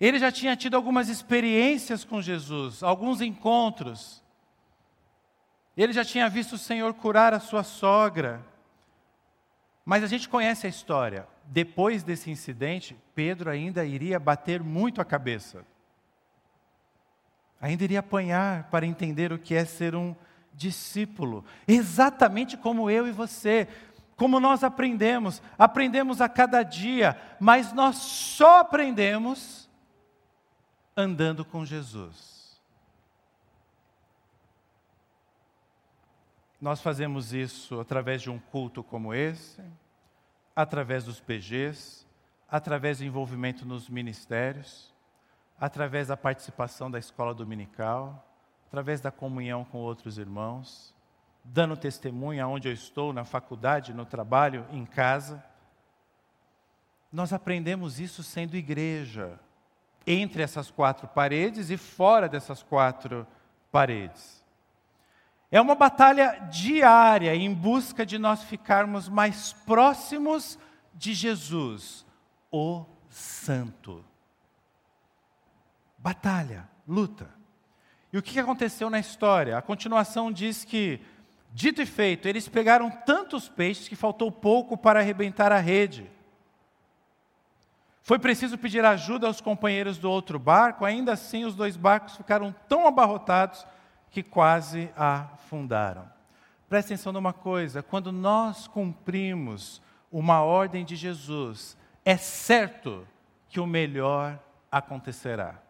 Ele 0.00 0.18
já 0.18 0.32
tinha 0.32 0.56
tido 0.56 0.74
algumas 0.74 1.08
experiências 1.08 2.04
com 2.04 2.22
Jesus, 2.22 2.82
alguns 2.82 3.20
encontros. 3.20 4.22
Ele 5.76 5.92
já 5.92 6.04
tinha 6.04 6.28
visto 6.28 6.54
o 6.54 6.58
Senhor 6.58 6.94
curar 6.94 7.34
a 7.34 7.40
sua 7.40 7.62
sogra. 7.62 8.42
Mas 9.84 10.02
a 10.02 10.06
gente 10.06 10.28
conhece 10.28 10.66
a 10.66 10.70
história. 10.70 11.28
Depois 11.44 12.02
desse 12.02 12.30
incidente, 12.30 12.96
Pedro 13.14 13.50
ainda 13.50 13.84
iria 13.84 14.18
bater 14.18 14.62
muito 14.62 15.02
a 15.02 15.04
cabeça 15.04 15.64
ainda 17.60 17.84
iria 17.84 18.00
apanhar 18.00 18.64
para 18.70 18.86
entender 18.86 19.32
o 19.32 19.38
que 19.38 19.54
é 19.54 19.64
ser 19.64 19.94
um 19.94 20.14
discípulo, 20.52 21.44
exatamente 21.66 22.56
como 22.56 22.90
eu 22.90 23.06
e 23.06 23.12
você. 23.12 23.68
Como 24.16 24.40
nós 24.40 24.64
aprendemos, 24.64 25.42
aprendemos 25.58 26.22
a 26.22 26.28
cada 26.28 26.62
dia, 26.62 27.20
mas 27.38 27.74
nós 27.74 27.96
só 27.96 28.60
aprendemos 28.60 29.68
andando 30.96 31.44
com 31.44 31.66
Jesus. 31.66 32.58
Nós 36.58 36.80
fazemos 36.80 37.34
isso 37.34 37.78
através 37.78 38.22
de 38.22 38.30
um 38.30 38.38
culto 38.38 38.82
como 38.82 39.12
esse, 39.12 39.62
através 40.54 41.04
dos 41.04 41.20
PGs, 41.20 42.06
através 42.48 42.98
do 42.98 43.04
envolvimento 43.04 43.66
nos 43.66 43.90
ministérios 43.90 44.95
através 45.58 46.08
da 46.08 46.16
participação 46.16 46.90
da 46.90 46.98
escola 46.98 47.34
dominical, 47.34 48.24
através 48.68 49.00
da 49.00 49.10
comunhão 49.10 49.64
com 49.64 49.78
outros 49.78 50.18
irmãos, 50.18 50.94
dando 51.42 51.76
testemunho 51.76 52.44
aonde 52.44 52.68
eu 52.68 52.72
estou, 52.72 53.12
na 53.12 53.24
faculdade, 53.24 53.94
no 53.94 54.04
trabalho, 54.04 54.66
em 54.70 54.84
casa. 54.84 55.42
Nós 57.10 57.32
aprendemos 57.32 57.98
isso 58.00 58.22
sendo 58.22 58.56
igreja, 58.56 59.38
entre 60.06 60.42
essas 60.42 60.70
quatro 60.70 61.08
paredes 61.08 61.70
e 61.70 61.76
fora 61.76 62.28
dessas 62.28 62.62
quatro 62.62 63.26
paredes. 63.72 64.44
É 65.50 65.60
uma 65.60 65.74
batalha 65.74 66.48
diária 66.50 67.34
em 67.34 67.52
busca 67.52 68.04
de 68.04 68.18
nós 68.18 68.42
ficarmos 68.44 69.08
mais 69.08 69.52
próximos 69.52 70.58
de 70.92 71.14
Jesus, 71.14 72.04
o 72.50 72.84
Santo 73.08 74.04
batalha, 76.06 76.68
luta. 76.86 77.28
E 78.12 78.18
o 78.18 78.22
que 78.22 78.38
aconteceu 78.38 78.88
na 78.88 79.00
história? 79.00 79.58
A 79.58 79.60
continuação 79.60 80.30
diz 80.30 80.64
que, 80.64 81.00
dito 81.52 81.82
e 81.82 81.86
feito, 81.86 82.28
eles 82.28 82.48
pegaram 82.48 82.88
tantos 83.04 83.48
peixes 83.48 83.88
que 83.88 83.96
faltou 83.96 84.30
pouco 84.30 84.76
para 84.76 85.00
arrebentar 85.00 85.50
a 85.50 85.58
rede. 85.58 86.08
Foi 88.02 88.20
preciso 88.20 88.56
pedir 88.56 88.84
ajuda 88.84 89.26
aos 89.26 89.40
companheiros 89.40 89.98
do 89.98 90.08
outro 90.08 90.38
barco, 90.38 90.84
ainda 90.84 91.12
assim 91.12 91.44
os 91.44 91.56
dois 91.56 91.76
barcos 91.76 92.16
ficaram 92.16 92.54
tão 92.68 92.86
abarrotados 92.86 93.66
que 94.08 94.22
quase 94.22 94.88
afundaram. 94.94 96.08
Preste 96.68 96.92
atenção 96.92 97.12
numa 97.12 97.32
coisa: 97.32 97.82
quando 97.82 98.12
nós 98.12 98.68
cumprimos 98.68 99.82
uma 100.12 100.40
ordem 100.40 100.84
de 100.84 100.94
Jesus, 100.94 101.76
é 102.04 102.16
certo 102.16 103.04
que 103.48 103.58
o 103.58 103.66
melhor 103.66 104.38
acontecerá. 104.70 105.65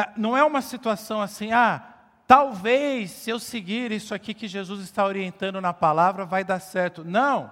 Ah, 0.00 0.12
não 0.16 0.36
é 0.36 0.44
uma 0.44 0.62
situação 0.62 1.20
assim, 1.20 1.50
ah, 1.50 1.82
talvez 2.24 3.10
se 3.10 3.30
eu 3.30 3.40
seguir 3.40 3.90
isso 3.90 4.14
aqui 4.14 4.32
que 4.32 4.46
Jesus 4.46 4.80
está 4.80 5.04
orientando 5.04 5.60
na 5.60 5.72
palavra 5.72 6.24
vai 6.24 6.44
dar 6.44 6.60
certo. 6.60 7.04
Não, 7.04 7.50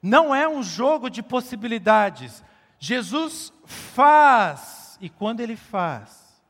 não 0.00 0.32
é 0.32 0.46
um 0.48 0.62
jogo 0.62 1.10
de 1.10 1.20
possibilidades. 1.20 2.44
Jesus 2.78 3.52
faz, 3.64 4.96
e 5.00 5.10
quando 5.10 5.40
ele 5.40 5.56
faz, 5.56 6.40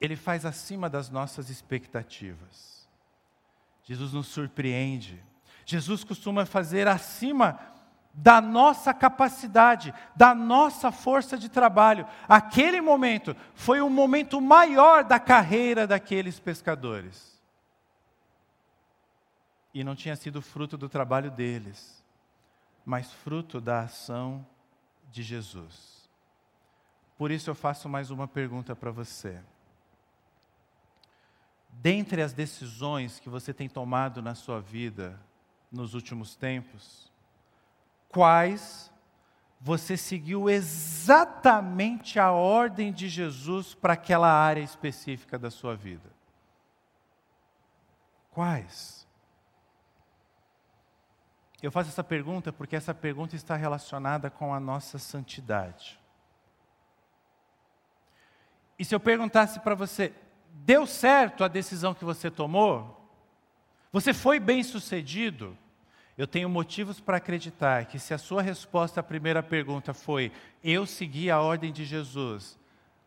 ele 0.00 0.14
faz 0.14 0.46
acima 0.46 0.88
das 0.88 1.10
nossas 1.10 1.50
expectativas. 1.50 2.88
Jesus 3.82 4.12
nos 4.12 4.28
surpreende. 4.28 5.20
Jesus 5.64 6.04
costuma 6.04 6.46
fazer 6.46 6.86
acima 6.86 7.58
da 8.16 8.40
nossa 8.40 8.94
capacidade, 8.94 9.92
da 10.16 10.34
nossa 10.34 10.90
força 10.90 11.36
de 11.36 11.50
trabalho. 11.50 12.06
Aquele 12.26 12.80
momento 12.80 13.36
foi 13.54 13.82
o 13.82 13.90
momento 13.90 14.40
maior 14.40 15.04
da 15.04 15.20
carreira 15.20 15.86
daqueles 15.86 16.40
pescadores. 16.40 17.38
E 19.74 19.84
não 19.84 19.94
tinha 19.94 20.16
sido 20.16 20.40
fruto 20.40 20.78
do 20.78 20.88
trabalho 20.88 21.30
deles, 21.30 22.02
mas 22.86 23.12
fruto 23.12 23.60
da 23.60 23.80
ação 23.80 24.46
de 25.10 25.22
Jesus. 25.22 26.08
Por 27.18 27.30
isso 27.30 27.50
eu 27.50 27.54
faço 27.54 27.86
mais 27.86 28.10
uma 28.10 28.26
pergunta 28.26 28.74
para 28.74 28.90
você. 28.90 29.38
Dentre 31.70 32.22
as 32.22 32.32
decisões 32.32 33.20
que 33.20 33.28
você 33.28 33.52
tem 33.52 33.68
tomado 33.68 34.22
na 34.22 34.34
sua 34.34 34.58
vida 34.58 35.20
nos 35.70 35.92
últimos 35.92 36.34
tempos, 36.34 37.14
quais 38.16 38.90
você 39.60 39.94
seguiu 39.94 40.48
exatamente 40.48 42.18
a 42.18 42.32
ordem 42.32 42.90
de 42.90 43.10
Jesus 43.10 43.74
para 43.74 43.92
aquela 43.92 44.32
área 44.32 44.62
específica 44.62 45.38
da 45.38 45.50
sua 45.50 45.76
vida? 45.76 46.10
Quais? 48.30 49.06
Eu 51.62 51.70
faço 51.70 51.90
essa 51.90 52.02
pergunta 52.02 52.50
porque 52.54 52.74
essa 52.74 52.94
pergunta 52.94 53.36
está 53.36 53.54
relacionada 53.54 54.30
com 54.30 54.54
a 54.54 54.58
nossa 54.58 54.98
santidade. 54.98 56.00
E 58.78 58.84
se 58.84 58.94
eu 58.94 59.00
perguntasse 59.00 59.60
para 59.60 59.74
você, 59.74 60.14
deu 60.52 60.86
certo 60.86 61.44
a 61.44 61.48
decisão 61.48 61.92
que 61.92 62.04
você 62.04 62.30
tomou? 62.30 62.98
Você 63.92 64.14
foi 64.14 64.40
bem 64.40 64.62
sucedido? 64.62 65.54
Eu 66.16 66.26
tenho 66.26 66.48
motivos 66.48 66.98
para 66.98 67.18
acreditar 67.18 67.84
que 67.84 67.98
se 67.98 68.14
a 68.14 68.18
sua 68.18 68.40
resposta 68.40 69.00
à 69.00 69.02
primeira 69.02 69.42
pergunta 69.42 69.92
foi 69.92 70.32
eu 70.64 70.86
segui 70.86 71.30
a 71.30 71.40
ordem 71.40 71.70
de 71.70 71.84
Jesus, 71.84 72.58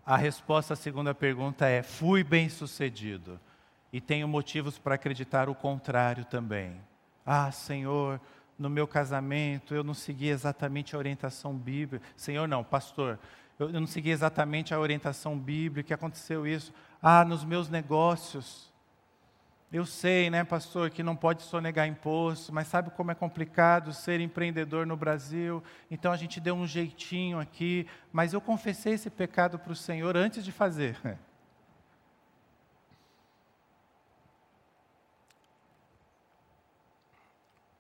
a 0.06 0.16
resposta 0.16 0.74
à 0.74 0.78
segunda 0.78 1.14
pergunta 1.14 1.68
é 1.68 1.82
fui 1.82 2.24
bem 2.24 2.50
sucedido. 2.50 3.40
E 3.92 4.00
tenho 4.00 4.28
motivos 4.28 4.78
para 4.78 4.94
acreditar 4.94 5.50
o 5.50 5.56
contrário 5.56 6.24
também. 6.24 6.80
Ah, 7.26 7.52
Senhor, 7.52 8.22
no 8.58 8.70
meu 8.70 8.88
casamento 8.88 9.74
eu 9.74 9.84
não 9.84 9.96
segui 9.96 10.30
exatamente 10.30 10.96
a 10.96 11.00
orientação 11.00 11.56
bíblica. 11.56 12.06
Senhor, 12.16 12.48
não, 12.48 12.64
pastor, 12.64 13.18
eu 13.58 13.70
não 13.70 13.88
segui 13.88 14.12
exatamente 14.12 14.72
a 14.72 14.80
orientação 14.80 15.38
bíblica, 15.38 15.96
aconteceu 15.96 16.46
isso. 16.46 16.72
Ah, 17.02 17.26
nos 17.26 17.44
meus 17.44 17.70
negócios 17.70 18.69
eu 19.72 19.86
sei, 19.86 20.32
né, 20.32 20.44
pastor, 20.44 20.90
que 20.90 21.04
não 21.04 21.16
pode 21.16 21.44
sonegar 21.44 21.88
imposto, 21.88 22.52
mas 22.52 22.68
sabe 22.68 22.90
como 22.90 23.12
é 23.12 23.16
complicado 23.16 23.94
ser 23.94 24.20
empreendedor 24.20 24.88
no 24.88 24.98
Brasil? 24.98 25.64
Então 25.92 26.12
a 26.12 26.18
gente 26.18 26.40
deu 26.40 26.56
um 26.56 26.66
jeitinho 26.66 27.40
aqui, 27.40 27.86
mas 28.12 28.34
eu 28.34 28.42
confessei 28.42 28.94
esse 28.94 29.12
pecado 29.12 29.60
para 29.60 29.72
o 29.72 29.76
Senhor 29.76 30.18
antes 30.18 30.44
de 30.44 30.52
fazer. 30.52 30.98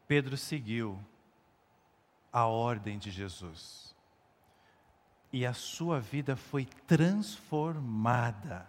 Pedro 0.08 0.38
seguiu 0.38 1.04
a 2.32 2.46
ordem 2.46 3.00
de 3.00 3.10
Jesus. 3.10 3.96
E 5.34 5.44
a 5.44 5.54
sua 5.54 6.00
vida 6.00 6.36
foi 6.36 6.66
transformada 6.86 8.68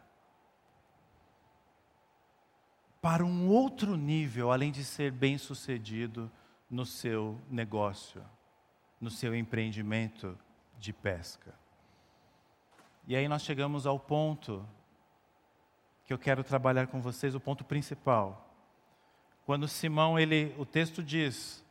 para 3.01 3.25
um 3.25 3.49
outro 3.49 3.97
nível, 3.97 4.53
além 4.53 4.71
de 4.71 4.85
ser 4.85 5.11
bem-sucedido 5.11 6.31
no 6.71 6.85
seu 6.85 7.41
negócio, 7.51 8.23
no 9.01 9.11
seu 9.11 9.35
empreendimento 9.35 10.39
de 10.79 10.93
pesca. 10.93 11.55
E 13.07 13.17
aí 13.17 13.27
nós 13.27 13.43
chegamos 13.43 13.87
ao 13.87 13.99
ponto 13.99 14.67
que 16.05 16.13
eu 16.13 16.19
quero 16.19 16.45
trabalhar 16.45 16.87
com 16.89 17.01
vocês, 17.01 17.35
o 17.35 17.41
ponto 17.41 17.65
principal. 17.65 18.49
Quando 19.47 19.67
Simão, 19.67 20.19
ele, 20.19 20.55
o 20.59 20.67
texto 20.67 21.03
diz, 21.03 21.65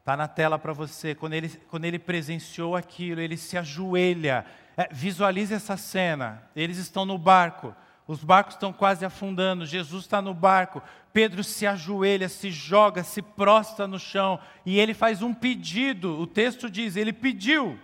está 0.00 0.16
na 0.16 0.26
tela 0.26 0.58
para 0.58 0.72
você, 0.72 1.14
quando 1.14 1.34
ele, 1.34 1.48
quando 1.68 1.84
ele 1.84 1.98
presenciou 1.98 2.74
aquilo, 2.74 3.20
ele 3.20 3.36
se 3.36 3.56
ajoelha, 3.56 4.44
é, 4.76 4.88
visualize 4.92 5.54
essa 5.54 5.76
cena, 5.76 6.42
eles 6.54 6.78
estão 6.78 7.04
no 7.04 7.16
barco, 7.16 7.74
os 8.06 8.22
barcos 8.22 8.54
estão 8.54 8.72
quase 8.72 9.04
afundando, 9.04 9.66
Jesus 9.66 10.04
está 10.04 10.22
no 10.22 10.32
barco, 10.32 10.80
Pedro 11.12 11.42
se 11.42 11.66
ajoelha, 11.66 12.28
se 12.28 12.50
joga, 12.50 13.02
se 13.02 13.20
prostra 13.20 13.86
no 13.86 13.98
chão 13.98 14.38
e 14.64 14.78
ele 14.78 14.94
faz 14.94 15.22
um 15.22 15.34
pedido. 15.34 16.18
O 16.20 16.26
texto 16.26 16.70
diz: 16.70 16.94
ele 16.94 17.12
pediu, 17.12 17.78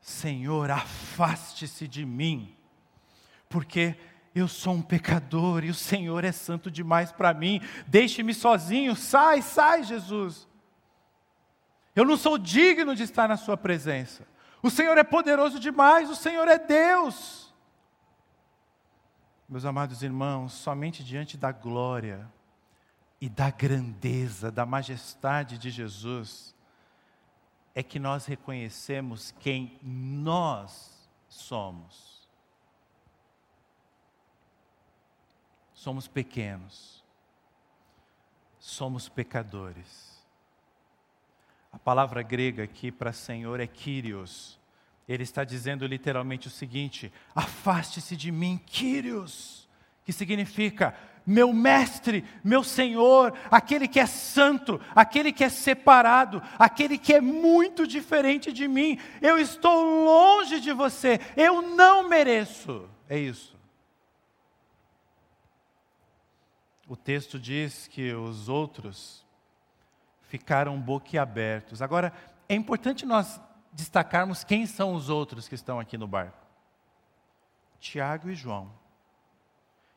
Senhor, 0.00 0.70
afaste-se 0.70 1.88
de 1.88 2.04
mim, 2.04 2.54
porque 3.48 3.96
eu 4.32 4.46
sou 4.46 4.74
um 4.74 4.82
pecador 4.82 5.64
e 5.64 5.70
o 5.70 5.74
Senhor 5.74 6.22
é 6.22 6.30
santo 6.30 6.70
demais 6.70 7.10
para 7.10 7.34
mim, 7.34 7.60
deixe-me 7.88 8.32
sozinho, 8.32 8.94
sai, 8.94 9.42
sai, 9.42 9.82
Jesus. 9.82 10.46
Eu 11.94 12.04
não 12.04 12.16
sou 12.16 12.38
digno 12.38 12.94
de 12.94 13.02
estar 13.02 13.26
na 13.26 13.38
Sua 13.38 13.56
presença. 13.56 14.28
O 14.62 14.70
Senhor 14.70 14.96
é 14.98 15.02
poderoso 15.02 15.58
demais, 15.58 16.10
o 16.10 16.14
Senhor 16.14 16.46
é 16.46 16.58
Deus. 16.58 17.45
Meus 19.48 19.64
amados 19.64 20.02
irmãos, 20.02 20.52
somente 20.54 21.04
diante 21.04 21.36
da 21.36 21.52
glória 21.52 22.28
e 23.20 23.28
da 23.28 23.48
grandeza, 23.48 24.50
da 24.50 24.66
majestade 24.66 25.56
de 25.56 25.70
Jesus, 25.70 26.52
é 27.72 27.80
que 27.80 28.00
nós 28.00 28.26
reconhecemos 28.26 29.32
quem 29.38 29.78
nós 29.80 31.08
somos. 31.28 32.28
Somos 35.72 36.08
pequenos, 36.08 37.04
somos 38.58 39.08
pecadores. 39.08 40.26
A 41.70 41.78
palavra 41.78 42.20
grega 42.20 42.64
aqui 42.64 42.90
para 42.90 43.12
Senhor 43.12 43.60
é 43.60 43.66
Kyrios, 43.68 44.58
ele 45.08 45.22
está 45.22 45.44
dizendo 45.44 45.86
literalmente 45.86 46.48
o 46.48 46.50
seguinte: 46.50 47.12
afaste-se 47.34 48.16
de 48.16 48.32
mim, 48.32 48.60
Quírios, 48.64 49.68
que 50.04 50.12
significa 50.12 50.94
meu 51.26 51.52
mestre, 51.52 52.24
meu 52.44 52.62
senhor, 52.62 53.36
aquele 53.50 53.88
que 53.88 53.98
é 53.98 54.06
santo, 54.06 54.80
aquele 54.94 55.32
que 55.32 55.42
é 55.42 55.48
separado, 55.48 56.40
aquele 56.56 56.96
que 56.96 57.12
é 57.12 57.20
muito 57.20 57.84
diferente 57.84 58.52
de 58.52 58.68
mim. 58.68 58.98
Eu 59.20 59.36
estou 59.36 60.04
longe 60.04 60.60
de 60.60 60.72
você, 60.72 61.18
eu 61.36 61.60
não 61.60 62.08
mereço. 62.08 62.88
É 63.08 63.18
isso. 63.18 63.56
O 66.88 66.96
texto 66.96 67.40
diz 67.40 67.88
que 67.88 68.12
os 68.12 68.48
outros 68.48 69.26
ficaram 70.28 70.80
boquiabertos. 70.80 71.82
Agora, 71.82 72.12
é 72.48 72.54
importante 72.54 73.04
nós 73.04 73.40
destacarmos 73.76 74.42
quem 74.42 74.66
são 74.66 74.94
os 74.94 75.10
outros 75.10 75.46
que 75.46 75.54
estão 75.54 75.78
aqui 75.78 75.98
no 75.98 76.08
barco: 76.08 76.44
Tiago 77.78 78.30
e 78.30 78.34
João. 78.34 78.72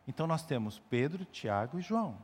Então 0.05 0.27
nós 0.27 0.45
temos 0.45 0.79
Pedro, 0.89 1.23
Tiago 1.25 1.79
e 1.79 1.81
João, 1.81 2.17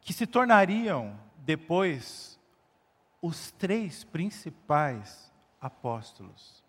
que 0.00 0.12
se 0.12 0.26
tornariam 0.26 1.18
depois 1.38 2.38
os 3.22 3.52
três 3.52 4.02
principais 4.02 5.32
apóstolos, 5.60 6.64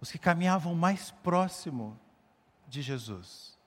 os 0.00 0.10
que 0.10 0.18
caminhavam 0.18 0.74
mais 0.74 1.10
próximo 1.10 1.98
de 2.68 2.80
Jesus. 2.80 3.58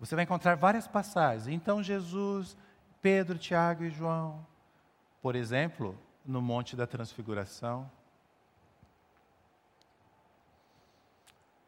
Você 0.00 0.16
vai 0.16 0.24
encontrar 0.24 0.56
várias 0.56 0.88
passagens. 0.88 1.46
Então 1.46 1.82
Jesus, 1.82 2.56
Pedro, 3.00 3.38
Tiago 3.38 3.84
e 3.84 3.90
João. 3.90 4.44
Por 5.20 5.36
exemplo, 5.36 5.96
no 6.24 6.40
Monte 6.40 6.76
da 6.76 6.86
Transfiguração. 6.86 7.90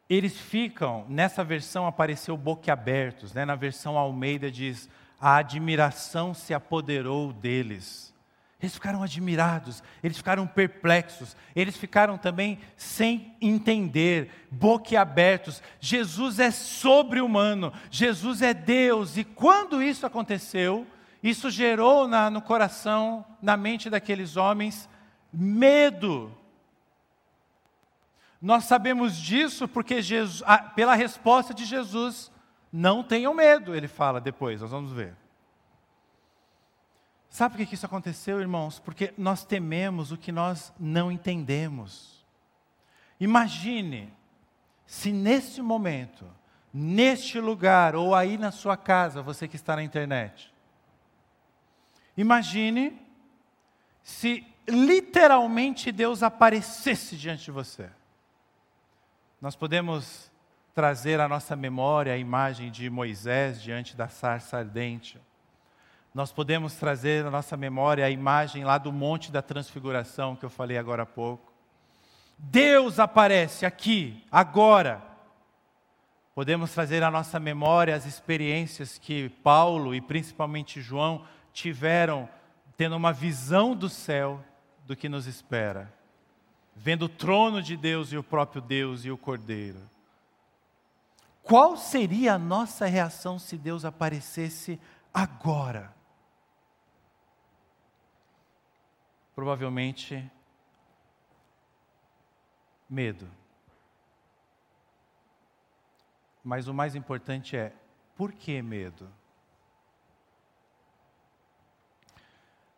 Eles 0.08 0.38
ficam, 0.38 1.06
nessa 1.08 1.42
versão 1.42 1.86
apareceu 1.86 2.36
boquiabertos, 2.36 3.32
né? 3.32 3.44
na 3.44 3.54
versão 3.54 3.96
Almeida 3.96 4.50
diz: 4.50 4.88
a 5.20 5.36
admiração 5.36 6.34
se 6.34 6.52
apoderou 6.52 7.32
deles. 7.32 8.12
Eles 8.60 8.74
ficaram 8.74 9.02
admirados, 9.02 9.82
eles 10.02 10.16
ficaram 10.16 10.46
perplexos, 10.46 11.36
eles 11.54 11.76
ficaram 11.76 12.16
também 12.16 12.58
sem 12.76 13.34
entender, 13.38 14.30
boquiabertos. 14.50 15.62
Jesus 15.80 16.38
é 16.38 16.50
sobre-humano, 16.50 17.72
Jesus 17.90 18.40
é 18.40 18.54
Deus, 18.54 19.18
e 19.18 19.24
quando 19.24 19.82
isso 19.82 20.06
aconteceu, 20.06 20.86
isso 21.24 21.50
gerou 21.50 22.06
na, 22.06 22.28
no 22.28 22.42
coração, 22.42 23.24
na 23.40 23.56
mente 23.56 23.88
daqueles 23.88 24.36
homens, 24.36 24.86
medo. 25.32 26.30
Nós 28.42 28.64
sabemos 28.64 29.16
disso 29.16 29.66
porque 29.66 30.02
Jesus, 30.02 30.42
pela 30.74 30.94
resposta 30.94 31.54
de 31.54 31.64
Jesus, 31.64 32.30
não 32.70 33.02
tenham 33.02 33.32
medo, 33.32 33.74
ele 33.74 33.88
fala 33.88 34.20
depois, 34.20 34.60
nós 34.60 34.70
vamos 34.70 34.92
ver. 34.92 35.16
Sabe 37.30 37.56
por 37.56 37.66
que 37.66 37.74
isso 37.74 37.86
aconteceu, 37.86 38.38
irmãos? 38.38 38.78
Porque 38.78 39.14
nós 39.16 39.46
tememos 39.46 40.12
o 40.12 40.18
que 40.18 40.30
nós 40.30 40.74
não 40.78 41.10
entendemos. 41.10 42.22
Imagine 43.18 44.12
se 44.84 45.10
neste 45.10 45.62
momento, 45.62 46.26
neste 46.70 47.40
lugar, 47.40 47.96
ou 47.96 48.14
aí 48.14 48.36
na 48.36 48.50
sua 48.50 48.76
casa, 48.76 49.22
você 49.22 49.48
que 49.48 49.56
está 49.56 49.74
na 49.74 49.82
internet, 49.82 50.53
imagine 52.16 53.00
se 54.02 54.46
literalmente 54.68 55.92
Deus 55.92 56.22
aparecesse 56.22 57.16
diante 57.16 57.44
de 57.44 57.50
você. 57.50 57.88
Nós 59.40 59.56
podemos 59.56 60.30
trazer 60.74 61.20
à 61.20 61.28
nossa 61.28 61.54
memória 61.54 62.12
a 62.12 62.18
imagem 62.18 62.70
de 62.70 62.90
Moisés 62.90 63.62
diante 63.62 63.96
da 63.96 64.08
sarça 64.08 64.58
ardente. 64.58 65.20
Nós 66.12 66.32
podemos 66.32 66.74
trazer 66.74 67.26
à 67.26 67.30
nossa 67.30 67.56
memória 67.56 68.04
a 68.04 68.10
imagem 68.10 68.64
lá 68.64 68.78
do 68.78 68.92
Monte 68.92 69.30
da 69.30 69.42
Transfiguração 69.42 70.36
que 70.36 70.44
eu 70.44 70.50
falei 70.50 70.78
agora 70.78 71.02
há 71.02 71.06
pouco. 71.06 71.52
Deus 72.38 72.98
aparece 72.98 73.64
aqui, 73.64 74.24
agora. 74.30 75.02
Podemos 76.34 76.72
trazer 76.72 77.02
à 77.02 77.10
nossa 77.10 77.38
memória 77.38 77.94
as 77.94 78.06
experiências 78.06 78.98
que 78.98 79.28
Paulo 79.28 79.94
e 79.94 80.00
principalmente 80.00 80.80
João 80.80 81.24
tiveram 81.54 82.28
tendo 82.76 82.96
uma 82.96 83.12
visão 83.12 83.74
do 83.74 83.88
céu 83.88 84.44
do 84.84 84.96
que 84.96 85.08
nos 85.08 85.26
espera, 85.26 85.90
vendo 86.74 87.04
o 87.04 87.08
trono 87.08 87.62
de 87.62 87.76
Deus 87.76 88.12
e 88.12 88.18
o 88.18 88.22
próprio 88.22 88.60
Deus 88.60 89.04
e 89.04 89.10
o 89.10 89.16
Cordeiro. 89.16 89.80
Qual 91.42 91.76
seria 91.76 92.34
a 92.34 92.38
nossa 92.38 92.86
reação 92.86 93.38
se 93.38 93.56
Deus 93.56 93.84
aparecesse 93.84 94.80
agora? 95.12 95.94
Provavelmente 99.34 100.28
medo. 102.88 103.30
Mas 106.42 106.66
o 106.66 106.74
mais 106.74 106.94
importante 106.94 107.56
é, 107.56 107.72
por 108.16 108.32
que 108.32 108.60
medo? 108.60 109.08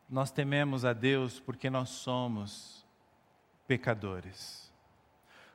Nós 0.09 0.31
tememos 0.31 0.85
a 0.85 0.93
Deus 0.93 1.41
porque 1.41 1.69
nós 1.69 1.89
somos 1.89 2.87
pecadores. 3.67 4.73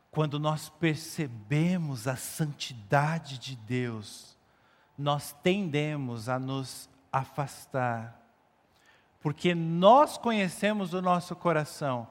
Quando 0.10 0.40
nós 0.40 0.68
percebemos 0.68 2.08
a 2.08 2.18
santidade 2.18 3.38
de 3.38 3.56
Deus, 3.56 4.38
nós 4.98 5.32
tendemos 5.42 6.28
a 6.28 6.38
nos 6.38 6.90
afastar, 7.12 8.20
porque 9.22 9.56
nós 9.56 10.18
conhecemos 10.18 10.94
o 10.94 11.02
nosso 11.02 11.36
coração 11.36 12.10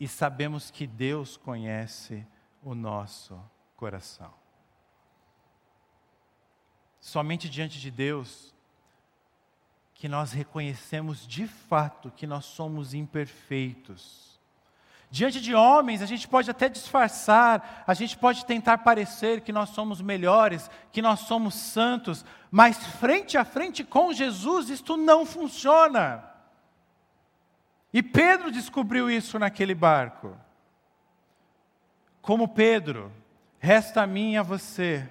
e 0.00 0.08
sabemos 0.08 0.70
que 0.70 0.86
Deus 0.86 1.36
conhece 1.36 2.26
o 2.62 2.74
nosso 2.74 3.38
coração. 3.76 4.32
Somente 7.00 7.48
diante 7.48 7.78
de 7.78 7.90
Deus 7.90 8.54
que 9.96 10.08
nós 10.08 10.30
reconhecemos 10.30 11.26
de 11.26 11.46
fato 11.46 12.12
que 12.14 12.26
nós 12.26 12.44
somos 12.44 12.92
imperfeitos. 12.92 14.38
Diante 15.10 15.40
de 15.40 15.54
homens, 15.54 16.02
a 16.02 16.06
gente 16.06 16.28
pode 16.28 16.50
até 16.50 16.68
disfarçar, 16.68 17.84
a 17.86 17.94
gente 17.94 18.18
pode 18.18 18.44
tentar 18.44 18.78
parecer 18.78 19.40
que 19.40 19.52
nós 19.52 19.70
somos 19.70 20.02
melhores, 20.02 20.70
que 20.92 21.00
nós 21.00 21.20
somos 21.20 21.54
santos, 21.54 22.26
mas 22.50 22.76
frente 22.86 23.38
a 23.38 23.44
frente 23.44 23.82
com 23.84 24.12
Jesus, 24.12 24.68
isto 24.68 24.98
não 24.98 25.24
funciona. 25.24 26.22
E 27.90 28.02
Pedro 28.02 28.50
descobriu 28.50 29.10
isso 29.10 29.38
naquele 29.38 29.74
barco. 29.74 30.36
Como 32.20 32.48
Pedro, 32.48 33.10
resta 33.58 34.02
a 34.02 34.06
mim 34.06 34.32
e 34.32 34.36
a 34.36 34.42
você 34.42 35.08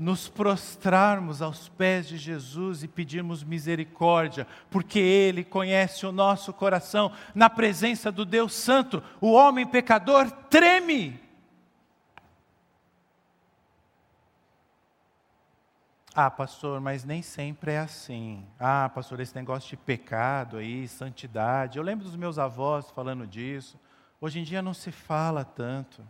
nos 0.00 0.30
prostrarmos 0.30 1.42
aos 1.42 1.68
pés 1.68 2.08
de 2.08 2.16
Jesus 2.16 2.82
e 2.82 2.88
pedirmos 2.88 3.44
misericórdia, 3.44 4.46
porque 4.70 4.98
Ele 4.98 5.44
conhece 5.44 6.06
o 6.06 6.12
nosso 6.12 6.54
coração. 6.54 7.12
Na 7.34 7.50
presença 7.50 8.10
do 8.10 8.24
Deus 8.24 8.54
Santo, 8.54 9.02
o 9.20 9.32
homem 9.32 9.66
pecador 9.66 10.30
treme. 10.48 11.20
Ah, 16.14 16.30
pastor, 16.30 16.80
mas 16.80 17.04
nem 17.04 17.20
sempre 17.20 17.72
é 17.72 17.80
assim. 17.80 18.46
Ah, 18.58 18.88
pastor, 18.88 19.20
esse 19.20 19.36
negócio 19.36 19.68
de 19.68 19.76
pecado 19.76 20.56
aí, 20.56 20.88
santidade. 20.88 21.76
Eu 21.76 21.84
lembro 21.84 22.06
dos 22.06 22.16
meus 22.16 22.38
avós 22.38 22.90
falando 22.90 23.26
disso. 23.26 23.78
Hoje 24.18 24.40
em 24.40 24.44
dia 24.44 24.62
não 24.62 24.72
se 24.72 24.90
fala 24.90 25.44
tanto. 25.44 26.02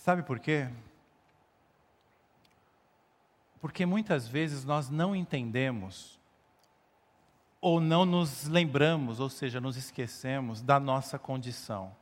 Sabe 0.00 0.22
por 0.22 0.38
quê? 0.38 0.66
Porque 3.60 3.84
muitas 3.84 4.26
vezes 4.26 4.64
nós 4.64 4.88
não 4.88 5.14
entendemos 5.14 6.18
ou 7.60 7.82
não 7.82 8.06
nos 8.06 8.46
lembramos, 8.46 9.20
ou 9.20 9.28
seja, 9.28 9.60
nos 9.60 9.76
esquecemos 9.76 10.62
da 10.62 10.80
nossa 10.80 11.18
condição. 11.18 11.94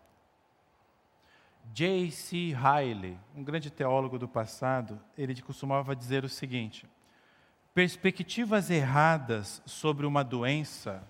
J.C. 1.74 2.54
Riley, 2.54 3.18
um 3.34 3.42
grande 3.42 3.68
teólogo 3.68 4.16
do 4.16 4.28
passado, 4.28 5.00
ele 5.16 5.42
costumava 5.42 5.96
dizer 5.96 6.24
o 6.24 6.28
seguinte: 6.28 6.88
perspectivas 7.74 8.70
erradas 8.70 9.60
sobre 9.66 10.06
uma 10.06 10.22
doença 10.22 11.02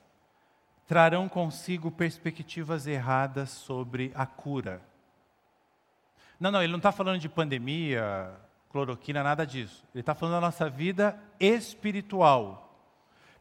trarão 0.87 1.29
consigo 1.29 1.91
perspectivas 1.91 2.87
erradas 2.87 3.51
sobre 3.51 4.11
a 4.15 4.25
cura. 4.25 4.88
Não, 6.39 6.51
não, 6.51 6.63
ele 6.63 6.71
não 6.71 6.79
está 6.79 6.93
falando 6.93 7.19
de 7.19 7.29
pandemia, 7.29 8.31
cloroquina, 8.71 9.23
nada 9.23 9.47
disso. 9.47 9.85
Ele 9.93 10.01
está 10.01 10.15
falando 10.15 10.35
da 10.35 10.41
nossa 10.41 10.71
vida 10.71 11.19
espiritual. 11.41 12.65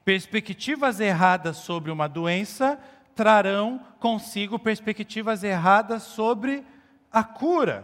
Perspectivas 0.04 1.00
erradas 1.00 1.58
sobre 1.58 1.92
uma 1.92 2.08
doença 2.08 2.80
trarão 3.16 3.80
consigo 4.00 4.58
perspectivas 4.58 5.44
erradas 5.44 6.04
sobre 6.04 6.64
a 7.12 7.24
cura. 7.24 7.84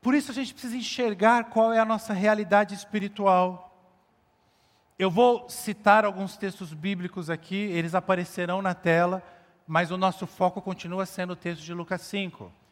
Por 0.00 0.14
isso 0.14 0.30
a 0.30 0.34
gente 0.34 0.52
precisa 0.52 0.76
enxergar 0.76 1.44
qual 1.44 1.72
é 1.72 1.78
a 1.78 1.84
nossa 1.84 2.12
realidade 2.12 2.74
espiritual. 2.74 3.70
Eu 4.98 5.10
vou 5.10 5.48
citar 5.48 6.04
alguns 6.04 6.36
textos 6.36 6.72
bíblicos 6.72 7.30
aqui, 7.30 7.56
eles 7.56 7.94
aparecerão 7.94 8.62
na 8.62 8.74
tela, 8.74 9.22
mas 9.66 9.90
o 9.90 9.96
nosso 9.96 10.26
foco 10.26 10.62
continua 10.62 11.04
sendo 11.06 11.32
o 11.32 11.36
texto 11.36 11.62
de 11.62 11.74
Lucas 11.74 12.02
5. 12.02 12.63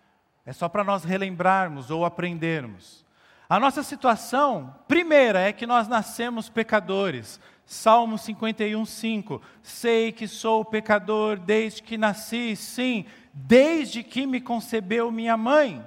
É 0.45 0.53
só 0.53 0.69
para 0.69 0.85
nós 0.85 1.05
relembrarmos 1.05 1.91
ou 1.91 2.05
aprendermos. 2.05 3.05
A 3.49 3.61
nossa 3.61 3.83
situação, 3.83 4.75
primeira, 4.89 5.41
é 5.41 5.53
que 5.53 5.67
nós 5.67 5.87
nascemos 5.87 6.49
pecadores. 6.49 7.39
Salmo 7.67 8.19
51, 8.19 8.85
5. 8.85 9.43
Sei 9.63 10.11
que 10.11 10.27
sou 10.27 10.65
pecador 10.65 11.39
desde 11.39 11.83
que 11.83 11.99
nasci, 11.99 12.57
sim, 12.57 13.05
desde 13.33 14.03
que 14.03 14.27
me 14.27 14.41
concebeu 14.41 15.11
minha 15.11 15.37
mãe. 15.37 15.85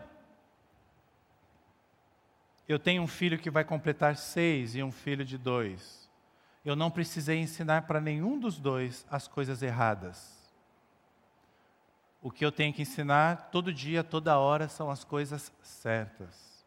Eu 2.68 2.80
tenho 2.80 3.04
um 3.04 3.08
filho 3.08 3.38
que 3.38 3.52
vai 3.52 3.63
completar 3.63 4.15
seis 4.15 4.76
e 4.76 4.82
um 4.82 4.91
filho 4.91 5.24
de 5.24 5.38
dois. 5.38 6.10
Eu 6.63 6.76
não 6.76 6.89
precisei 6.89 7.38
ensinar 7.38 7.84
para 7.84 8.02
nenhum 8.02 8.39
dos 8.39 8.60
dois 8.60 9.06
as 9.10 9.28
coisas 9.28 9.62
erradas. 9.62 10.35
O 12.26 12.32
que 12.32 12.44
eu 12.44 12.52
tenho 12.52 12.74
que 12.74 12.82
ensinar 12.82 13.50
todo 13.52 13.72
dia, 13.72 14.04
toda 14.04 14.40
hora, 14.40 14.68
são 14.68 14.90
as 14.90 15.04
coisas 15.04 15.54
certas. 15.62 16.66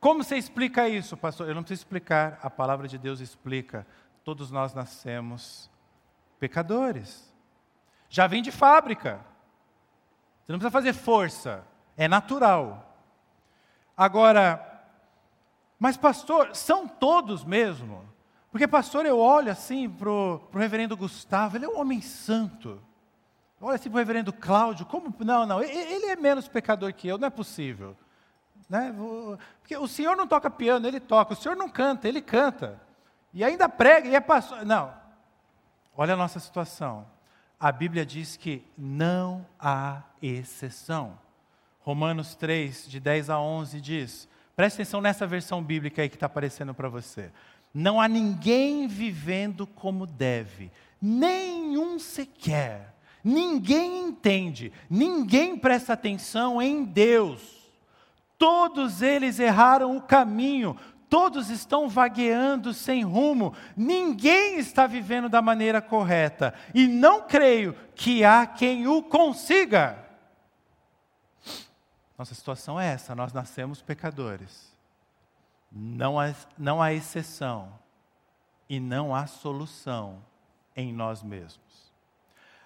Como 0.00 0.24
você 0.24 0.38
explica 0.38 0.88
isso, 0.88 1.14
pastor? 1.14 1.46
Eu 1.46 1.54
não 1.54 1.62
preciso 1.62 1.82
explicar, 1.82 2.38
a 2.42 2.48
palavra 2.48 2.88
de 2.88 2.96
Deus 2.96 3.20
explica. 3.20 3.86
Todos 4.24 4.50
nós 4.50 4.72
nascemos 4.72 5.70
pecadores. 6.40 7.30
Já 8.08 8.26
vem 8.26 8.40
de 8.40 8.50
fábrica. 8.50 9.20
Você 10.46 10.52
não 10.52 10.58
precisa 10.58 10.70
fazer 10.70 10.94
força, 10.94 11.66
é 11.94 12.08
natural. 12.08 12.98
Agora, 13.94 14.86
mas 15.78 15.98
pastor, 15.98 16.56
são 16.56 16.88
todos 16.88 17.44
mesmo? 17.44 18.08
Porque, 18.50 18.66
pastor, 18.66 19.04
eu 19.04 19.18
olho 19.18 19.52
assim 19.52 19.86
para 19.86 20.08
o 20.08 20.48
reverendo 20.54 20.96
Gustavo, 20.96 21.58
ele 21.58 21.66
é 21.66 21.68
um 21.68 21.78
homem 21.78 22.00
santo. 22.00 22.82
Olha 23.60 23.80
o 23.84 23.96
reverendo 23.96 24.32
Cláudio, 24.32 24.86
como. 24.86 25.12
Não, 25.20 25.44
não, 25.44 25.62
ele 25.62 26.06
é 26.06 26.16
menos 26.16 26.46
pecador 26.46 26.92
que 26.92 27.08
eu, 27.08 27.18
não 27.18 27.26
é 27.26 27.30
possível. 27.30 27.96
Né? 28.68 28.94
Porque 29.60 29.76
o 29.76 29.88
senhor 29.88 30.16
não 30.16 30.26
toca 30.26 30.48
piano, 30.50 30.86
ele 30.86 31.00
toca. 31.00 31.32
O 31.32 31.36
senhor 31.36 31.56
não 31.56 31.68
canta, 31.68 32.06
ele 32.06 32.20
canta. 32.20 32.80
E 33.32 33.42
ainda 33.42 33.68
prega 33.68 34.08
e 34.08 34.14
é 34.14 34.20
pastor. 34.20 34.64
Não. 34.64 34.92
Olha 35.96 36.14
a 36.14 36.16
nossa 36.16 36.38
situação. 36.38 37.06
A 37.58 37.72
Bíblia 37.72 38.06
diz 38.06 38.36
que 38.36 38.64
não 38.76 39.44
há 39.58 40.02
exceção. 40.22 41.18
Romanos 41.80 42.34
3, 42.36 42.86
de 42.88 43.00
10 43.00 43.30
a 43.30 43.40
11 43.40 43.80
diz: 43.80 44.28
Presta 44.54 44.82
atenção 44.82 45.00
nessa 45.00 45.26
versão 45.26 45.62
bíblica 45.62 46.02
aí 46.02 46.08
que 46.08 46.16
está 46.16 46.26
aparecendo 46.26 46.72
para 46.72 46.88
você. 46.88 47.32
Não 47.74 48.00
há 48.00 48.06
ninguém 48.06 48.86
vivendo 48.86 49.66
como 49.66 50.06
deve, 50.06 50.70
nenhum 51.00 51.98
sequer. 51.98 52.94
Ninguém 53.22 54.04
entende, 54.04 54.72
ninguém 54.88 55.58
presta 55.58 55.92
atenção 55.92 56.62
em 56.62 56.84
Deus. 56.84 57.58
Todos 58.38 59.02
eles 59.02 59.38
erraram 59.38 59.96
o 59.96 60.02
caminho, 60.02 60.76
todos 61.08 61.50
estão 61.50 61.88
vagueando 61.88 62.72
sem 62.72 63.02
rumo, 63.02 63.54
ninguém 63.76 64.58
está 64.58 64.86
vivendo 64.86 65.28
da 65.28 65.42
maneira 65.42 65.82
correta, 65.82 66.54
e 66.72 66.86
não 66.86 67.22
creio 67.22 67.74
que 67.94 68.24
há 68.24 68.46
quem 68.46 68.86
o 68.86 69.02
consiga. 69.02 70.04
Nossa 72.16 72.34
situação 72.34 72.80
é 72.80 72.86
essa, 72.86 73.14
nós 73.14 73.32
nascemos 73.32 73.82
pecadores, 73.82 74.76
não 75.70 76.18
há, 76.18 76.34
não 76.56 76.80
há 76.80 76.92
exceção, 76.92 77.72
e 78.68 78.78
não 78.78 79.14
há 79.14 79.26
solução 79.26 80.22
em 80.76 80.92
nós 80.92 81.22
mesmos. 81.22 81.67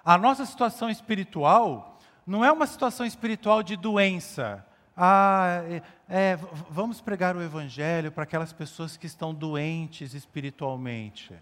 A 0.04 0.18
nossa 0.18 0.44
situação 0.44 0.90
espiritual 0.90 1.98
não 2.26 2.44
é 2.44 2.50
uma 2.50 2.66
situação 2.66 3.06
espiritual 3.06 3.62
de 3.62 3.76
doença, 3.76 4.64
ah, 4.96 5.62
é, 5.64 5.82
é, 6.08 6.38
vamos 6.68 7.00
pregar 7.00 7.34
o 7.34 7.42
Evangelho 7.42 8.12
para 8.12 8.24
aquelas 8.24 8.52
pessoas 8.52 8.96
que 8.96 9.06
estão 9.06 9.32
doentes 9.32 10.12
espiritualmente. 10.12 11.34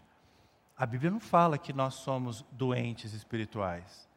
A 0.76 0.86
Bíblia 0.86 1.10
não 1.10 1.20
fala 1.20 1.58
que 1.58 1.72
nós 1.72 1.94
somos 1.94 2.44
doentes 2.52 3.12
espirituais. 3.12 4.08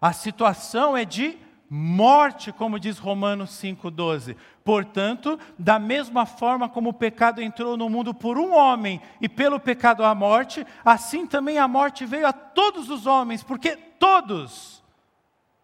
A 0.00 0.12
situação 0.12 0.96
é 0.96 1.04
de 1.04 1.38
morte, 1.74 2.52
como 2.52 2.78
diz 2.78 2.98
Romanos 2.98 3.50
5,12. 3.50 4.36
Portanto, 4.62 5.38
da 5.58 5.78
mesma 5.78 6.26
forma 6.26 6.68
como 6.68 6.90
o 6.90 6.94
pecado 6.94 7.40
entrou 7.40 7.76
no 7.76 7.88
mundo 7.88 8.12
por 8.12 8.36
um 8.36 8.54
homem 8.54 9.00
e 9.20 9.28
pelo 9.28 9.58
pecado 9.58 10.04
a 10.04 10.14
morte, 10.14 10.66
assim 10.84 11.26
também 11.26 11.58
a 11.58 11.66
morte 11.66 12.04
veio 12.04 12.26
a 12.26 12.32
todos 12.32 12.90
os 12.90 13.06
homens, 13.06 13.42
porque 13.42 13.76
todos 13.76 14.82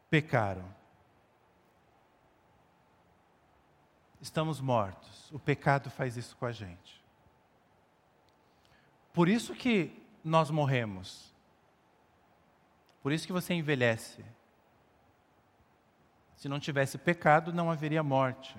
pecaram. 0.08 0.78
estamos 4.20 4.60
mortos. 4.60 5.30
O 5.32 5.38
pecado 5.38 5.90
faz 5.90 6.16
isso 6.16 6.36
com 6.36 6.46
a 6.46 6.52
gente. 6.52 7.02
Por 9.12 9.28
isso 9.28 9.54
que 9.54 9.90
nós 10.22 10.50
morremos. 10.50 11.32
Por 13.02 13.12
isso 13.12 13.26
que 13.26 13.32
você 13.32 13.54
envelhece. 13.54 14.24
Se 16.38 16.48
não 16.48 16.60
tivesse 16.60 16.96
pecado, 16.96 17.52
não 17.52 17.68
haveria 17.68 18.00
morte. 18.00 18.56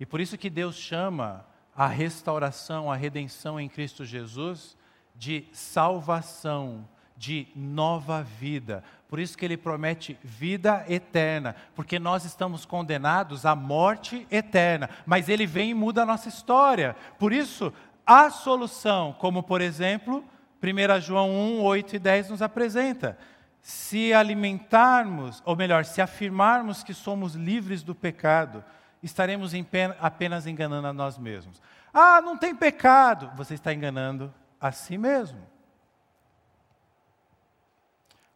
E 0.00 0.04
por 0.04 0.20
isso 0.20 0.36
que 0.36 0.50
Deus 0.50 0.74
chama 0.74 1.46
a 1.74 1.86
restauração, 1.86 2.90
a 2.90 2.96
redenção 2.96 3.60
em 3.60 3.68
Cristo 3.68 4.04
Jesus 4.04 4.76
de 5.14 5.46
salvação, 5.52 6.84
de 7.16 7.46
nova 7.54 8.24
vida. 8.24 8.82
Por 9.08 9.20
isso 9.20 9.38
que 9.38 9.44
ele 9.44 9.56
promete 9.56 10.18
vida 10.24 10.84
eterna, 10.88 11.54
porque 11.76 11.96
nós 11.96 12.24
estamos 12.24 12.64
condenados 12.64 13.46
à 13.46 13.54
morte 13.54 14.26
eterna, 14.28 14.90
mas 15.06 15.28
ele 15.28 15.46
vem 15.46 15.70
e 15.70 15.74
muda 15.74 16.02
a 16.02 16.06
nossa 16.06 16.28
história. 16.28 16.96
Por 17.20 17.32
isso, 17.32 17.72
a 18.04 18.30
solução, 18.30 19.14
como 19.16 19.44
por 19.44 19.60
exemplo, 19.60 20.24
1 20.60 21.00
João 21.02 21.30
1, 21.30 21.62
8 21.62 21.94
e 21.94 21.98
10 22.00 22.30
nos 22.30 22.42
apresenta. 22.42 23.16
Se 23.60 24.12
alimentarmos, 24.12 25.42
ou 25.44 25.54
melhor, 25.54 25.84
se 25.84 26.00
afirmarmos 26.00 26.82
que 26.82 26.94
somos 26.94 27.34
livres 27.34 27.82
do 27.82 27.94
pecado, 27.94 28.64
estaremos 29.02 29.52
apenas 30.00 30.46
enganando 30.46 30.88
a 30.88 30.92
nós 30.92 31.18
mesmos. 31.18 31.60
Ah, 31.92 32.20
não 32.20 32.36
tem 32.36 32.54
pecado. 32.54 33.30
Você 33.36 33.54
está 33.54 33.72
enganando 33.72 34.32
a 34.60 34.72
si 34.72 34.96
mesmo. 34.96 35.46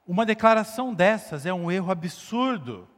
Uma 0.07 0.27
declaração 0.27 0.93
dessas 0.93 1.47
é 1.47 1.55
um 1.55 1.71
erro 1.71 1.91
absurdo, 1.91 2.89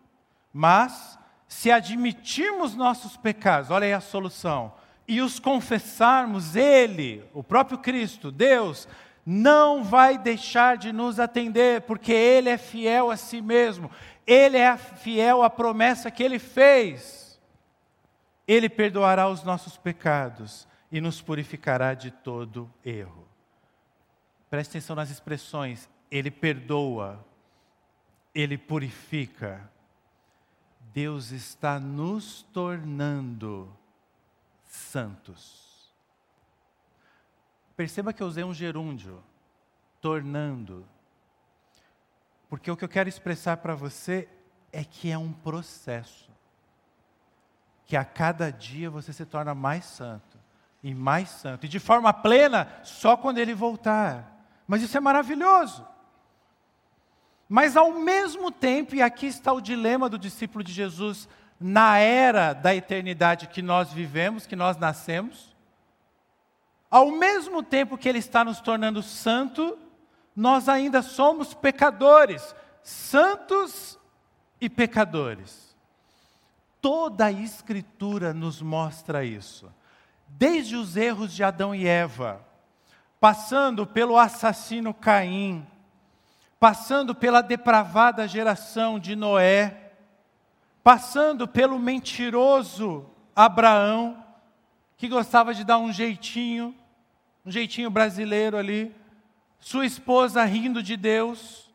mas 0.53 1.19
se 1.47 1.71
admitirmos 1.71 2.75
nossos 2.75 3.17
pecados, 3.17 3.71
olha 3.71 3.87
aí 3.87 3.93
a 3.93 4.01
solução, 4.01 4.73
e 5.07 5.21
os 5.21 5.39
confessarmos, 5.39 6.57
Ele, 6.57 7.23
o 7.35 7.45
próprio 7.45 7.79
Cristo, 7.79 8.33
Deus, 8.33 8.89
não 9.25 9.83
vai 9.83 10.19
deixar 10.19 10.77
de 10.77 10.93
nos 10.93 11.19
atender, 11.19 11.83
porque 11.83 12.13
Ele 12.13 12.51
é 12.51 12.59
fiel 12.59 13.11
a 13.11 13.17
si 13.17 13.41
mesmo, 13.41 13.91
Ele 14.27 14.59
é 14.59 14.77
fiel 14.77 15.43
à 15.43 15.51
promessa 15.51 16.11
que 16.11 16.23
Ele 16.23 16.39
fez. 16.39 17.41
Ele 18.47 18.69
perdoará 18.69 19.29
os 19.29 19.43
nossos 19.43 19.77
pecados 19.77 20.69
e 20.93 21.01
nos 21.01 21.23
purificará 21.23 21.95
de 21.95 22.11
todo 22.11 22.71
erro. 22.85 23.27
Preste 24.51 24.71
atenção 24.71 24.95
nas 24.95 25.11
expressões, 25.11 25.89
ele 26.11 26.31
perdoa, 26.31 27.25
Ele 28.35 28.57
purifica. 28.57 29.69
Deus 30.93 31.33
está 31.33 31.81
nos 31.81 32.43
tornando 32.53 33.69
santos. 34.65 35.64
Perceba 37.77 38.13
que 38.13 38.23
eu 38.23 38.27
usei 38.27 38.45
um 38.45 38.55
gerúndio, 38.55 39.23
tornando. 40.01 40.87
Porque 42.49 42.71
o 42.71 42.77
que 42.77 42.85
eu 42.85 42.89
quero 42.89 43.09
expressar 43.09 43.57
para 43.57 43.75
você 43.75 44.29
é 44.73 44.85
que 44.85 45.11
é 45.11 45.19
um 45.19 45.33
processo. 45.33 46.31
Que 47.87 47.97
a 47.97 48.05
cada 48.05 48.51
dia 48.51 48.89
você 48.89 49.13
se 49.13 49.27
torna 49.27 49.55
mais 49.55 49.85
santo 49.85 50.39
e 50.83 50.95
mais 50.95 51.29
santo. 51.29 51.67
E 51.67 51.69
de 51.69 51.79
forma 51.79 52.13
plena, 52.13 52.69
só 52.83 53.17
quando 53.17 53.39
ele 53.39 53.55
voltar. 53.55 54.47
Mas 54.67 54.83
isso 54.83 54.97
é 54.97 55.01
maravilhoso. 55.01 55.87
Mas 57.49 57.77
ao 57.77 57.93
mesmo 57.93 58.51
tempo, 58.51 58.95
e 58.95 59.03
aqui 59.03 59.27
está 59.27 59.53
o 59.53 59.61
dilema 59.61 60.09
do 60.09 60.19
discípulo 60.19 60.65
de 60.65 60.73
Jesus 60.73 61.29
na 61.59 61.99
era 61.99 62.53
da 62.53 62.75
eternidade 62.75 63.47
que 63.49 63.63
nós 63.63 63.93
vivemos, 63.93 64.47
que 64.47 64.57
nós 64.57 64.77
nascemos, 64.77 65.54
ao 66.95 67.11
mesmo 67.11 67.61
tempo 67.61 67.99
que 67.99 68.09
ele 68.09 68.21
está 68.21 68.45
nos 68.45 68.61
tornando 68.61 69.03
santo, 69.03 69.77
nós 70.37 70.69
ainda 70.69 71.03
somos 71.03 71.53
pecadores, 71.53 72.55
santos 72.85 73.99
e 74.61 74.71
pecadores. 74.71 75.75
Toda 76.81 77.25
a 77.25 77.33
Escritura 77.33 78.33
nos 78.33 78.63
mostra 78.63 79.25
isso, 79.25 79.75
desde 80.29 80.77
os 80.77 80.97
erros 80.97 81.33
de 81.33 81.43
Adão 81.43 81.75
e 81.75 81.85
Eva, 81.85 82.41
passando 83.19 83.85
pelo 83.85 84.17
assassino 84.17 84.95
Caim, 84.95 85.67
passando 86.61 87.13
pela 87.13 87.41
depravada 87.41 88.29
geração 88.29 89.01
de 89.01 89.17
Noé, 89.17 89.95
passando 90.85 91.49
pelo 91.49 91.77
mentiroso 91.77 93.05
Abraão, 93.35 94.25
que 94.97 95.09
gostava 95.09 95.53
de 95.53 95.65
dar 95.65 95.79
um 95.79 95.93
jeitinho, 95.93 96.73
um 97.45 97.51
jeitinho 97.51 97.91
brasileiro 97.91 98.57
ali, 98.57 98.95
sua 99.61 99.85
esposa 99.85 100.43
rindo 100.45 100.83
de 100.83 100.97
Deus, 100.97 101.71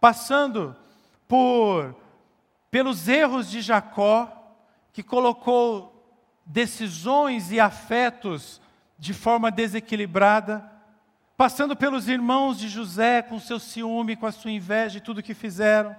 passando 0.00 0.74
por 1.28 1.94
pelos 2.70 3.06
erros 3.06 3.50
de 3.50 3.60
Jacó, 3.60 4.56
que 4.92 5.02
colocou 5.02 5.92
decisões 6.44 7.52
e 7.52 7.60
afetos 7.60 8.60
de 8.98 9.12
forma 9.12 9.50
desequilibrada, 9.50 10.70
passando 11.36 11.76
pelos 11.76 12.08
irmãos 12.08 12.58
de 12.58 12.68
José 12.68 13.22
com 13.22 13.38
seu 13.38 13.58
ciúme, 13.58 14.16
com 14.16 14.26
a 14.26 14.32
sua 14.32 14.50
inveja 14.50 14.98
e 14.98 15.02
tudo 15.02 15.22
que 15.22 15.34
fizeram, 15.34 15.94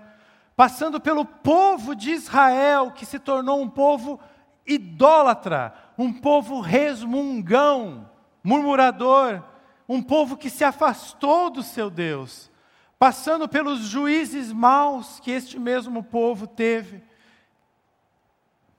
passando 0.55 0.99
pelo 0.99 1.25
povo 1.25 1.95
de 1.95 2.11
Israel 2.11 2.91
que 2.91 3.05
se 3.05 3.19
tornou 3.19 3.61
um 3.61 3.69
povo 3.69 4.19
idólatra, 4.65 5.73
um 5.97 6.11
povo 6.11 6.59
resmungão, 6.59 8.09
murmurador, 8.45 9.43
um 9.89 10.03
povo 10.03 10.37
que 10.37 10.51
se 10.51 10.63
afastou 10.63 11.49
do 11.49 11.63
seu 11.63 11.89
Deus, 11.89 12.51
passando 12.99 13.49
pelos 13.49 13.79
juízes 13.81 14.51
maus 14.51 15.19
que 15.19 15.31
este 15.31 15.57
mesmo 15.57 16.03
povo 16.03 16.45
teve, 16.45 17.03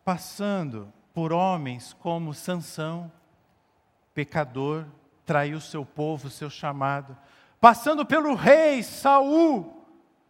passando 0.04 0.92
por 1.12 1.32
homens 1.32 1.92
como 1.92 2.32
Sansão, 2.32 3.10
pecador, 4.14 4.86
traiu 5.24 5.60
seu 5.60 5.84
povo, 5.84 6.30
seu 6.30 6.48
chamado, 6.48 7.16
passando 7.60 8.06
pelo 8.06 8.34
rei 8.36 8.84
Saul, 8.84 9.84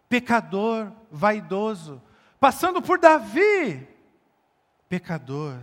pecador, 0.09 0.91
vaidoso, 1.11 2.03
passando 2.41 2.81
por 2.81 2.99
Davi, 2.99 3.87
pecador, 4.89 5.59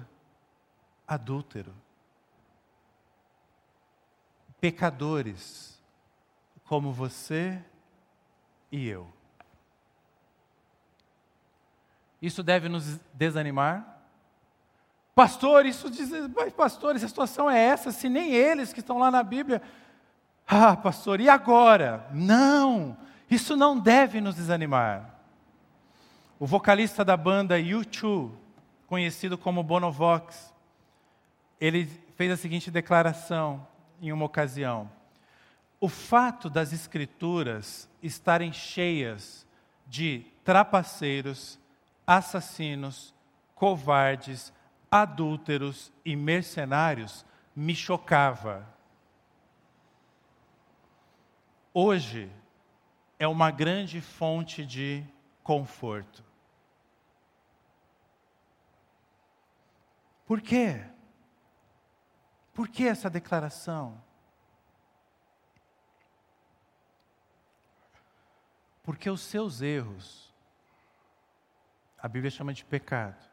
adúltero. 1.08 1.83
Pecadores 4.64 5.78
como 6.64 6.94
você 6.94 7.62
e 8.72 8.88
eu. 8.88 9.12
Isso 12.22 12.42
deve 12.42 12.70
nos 12.70 12.98
desanimar? 13.14 14.00
Pastor, 15.14 15.66
isso 15.66 15.92
diz, 15.92 16.10
pastor, 16.56 16.96
essa 16.96 17.10
situação 17.10 17.52
é 17.52 17.60
essa, 17.60 17.92
se 17.92 18.08
nem 18.08 18.32
eles 18.32 18.72
que 18.72 18.80
estão 18.80 18.98
lá 18.98 19.12
na 19.12 19.22
Bíblia. 19.22 19.62
Ah, 20.48 20.78
pastor, 20.78 21.20
e 21.20 21.28
agora? 21.28 22.08
Não, 22.14 22.96
isso 23.30 23.58
não 23.58 23.78
deve 23.78 24.22
nos 24.22 24.36
desanimar. 24.36 25.14
O 26.40 26.48
vocalista 26.48 27.04
da 27.04 27.18
banda 27.18 27.60
U2, 27.60 28.32
conhecido 28.88 29.38
como 29.38 29.62
Bonovox, 29.62 30.54
ele 31.60 31.86
fez 32.16 32.32
a 32.32 32.38
seguinte 32.38 32.72
declaração 32.72 33.73
em 34.02 34.12
uma 34.12 34.26
ocasião: 34.26 34.90
O 35.80 35.90
fato 35.90 36.50
das 36.50 36.74
escrituras 36.74 37.90
estarem 38.02 38.52
cheias 38.52 39.46
de 39.88 40.26
trapaceiros, 40.44 41.60
assassinos, 42.06 43.14
covardes, 43.56 44.54
adúlteros 44.92 45.92
e 46.06 46.16
mercenários 46.16 47.26
me 47.56 47.76
chocava. 47.76 48.68
Hoje 51.74 52.32
é 53.18 53.28
uma 53.28 53.50
grande 53.50 54.02
fonte 54.02 54.66
de 54.66 55.04
conforto. 55.44 56.24
Por 60.26 60.42
quê? 60.42 60.84
Por 62.54 62.68
que 62.68 62.88
essa 62.88 63.10
declaração? 63.10 64.00
Porque 68.84 69.10
os 69.10 69.22
seus 69.22 69.62
erros, 69.62 70.32
a 71.98 72.08
Bíblia 72.08 72.30
chama 72.30 72.54
de 72.54 72.64
pecado, 72.66 73.24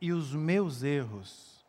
e 0.00 0.12
os 0.12 0.34
meus 0.34 0.82
erros 0.82 1.64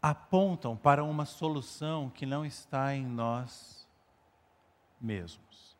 apontam 0.00 0.76
para 0.76 1.04
uma 1.04 1.26
solução 1.26 2.08
que 2.08 2.24
não 2.24 2.46
está 2.46 2.94
em 2.94 3.04
nós 3.04 3.86
mesmos. 5.00 5.76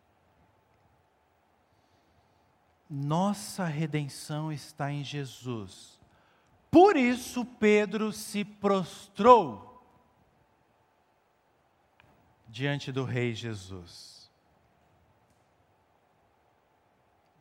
Nossa 2.90 3.64
redenção 3.64 4.52
está 4.52 4.90
em 4.90 5.04
Jesus. 5.04 5.97
Por 6.70 6.96
isso 6.96 7.44
Pedro 7.44 8.12
se 8.12 8.44
prostrou 8.44 9.82
diante 12.46 12.92
do 12.92 13.04
Rei 13.04 13.34
Jesus. 13.34 14.30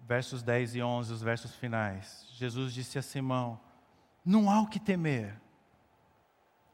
Versos 0.06 0.42
10 0.42 0.76
e 0.76 0.82
11, 0.82 1.14
os 1.14 1.22
versos 1.22 1.54
finais. 1.56 2.28
Jesus 2.34 2.74
disse 2.74 2.98
a 2.98 3.02
Simão: 3.02 3.60
não 4.28 4.52
há 4.52 4.60
o 4.60 4.68
que 4.68 4.78
temer. 4.78 5.40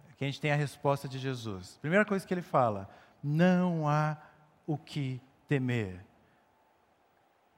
Aqui 0.10 0.24
a 0.24 0.28
gente 0.28 0.42
tem 0.42 0.52
a 0.52 0.56
resposta 0.56 1.08
de 1.08 1.20
Jesus. 1.20 1.78
Primeira 1.80 2.04
coisa 2.04 2.26
que 2.26 2.34
ele 2.34 2.42
fala: 2.42 2.90
não 3.24 3.88
há 3.88 4.18
o 4.66 4.76
que 4.76 5.22
temer. 5.48 6.04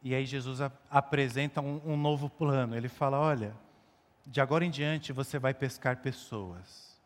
E 0.03 0.13
aí 0.13 0.25
Jesus 0.25 0.60
apresenta 0.91 1.62
um, 1.62 1.81
um 1.86 1.95
novo 1.95 2.29
plano. 2.29 2.75
Ele 2.75 2.89
fala: 2.89 3.17
olha, 3.17 3.55
de 4.25 4.41
agora 4.41 4.65
em 4.65 4.71
diante 4.71 5.13
você 5.13 5.38
vai 5.38 5.53
pescar 5.53 5.97
pessoas. 5.97 6.99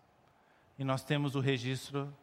E 0.78 0.84
nós 0.84 1.04
temos 1.04 1.36
o 1.36 1.40
registro 1.40 2.16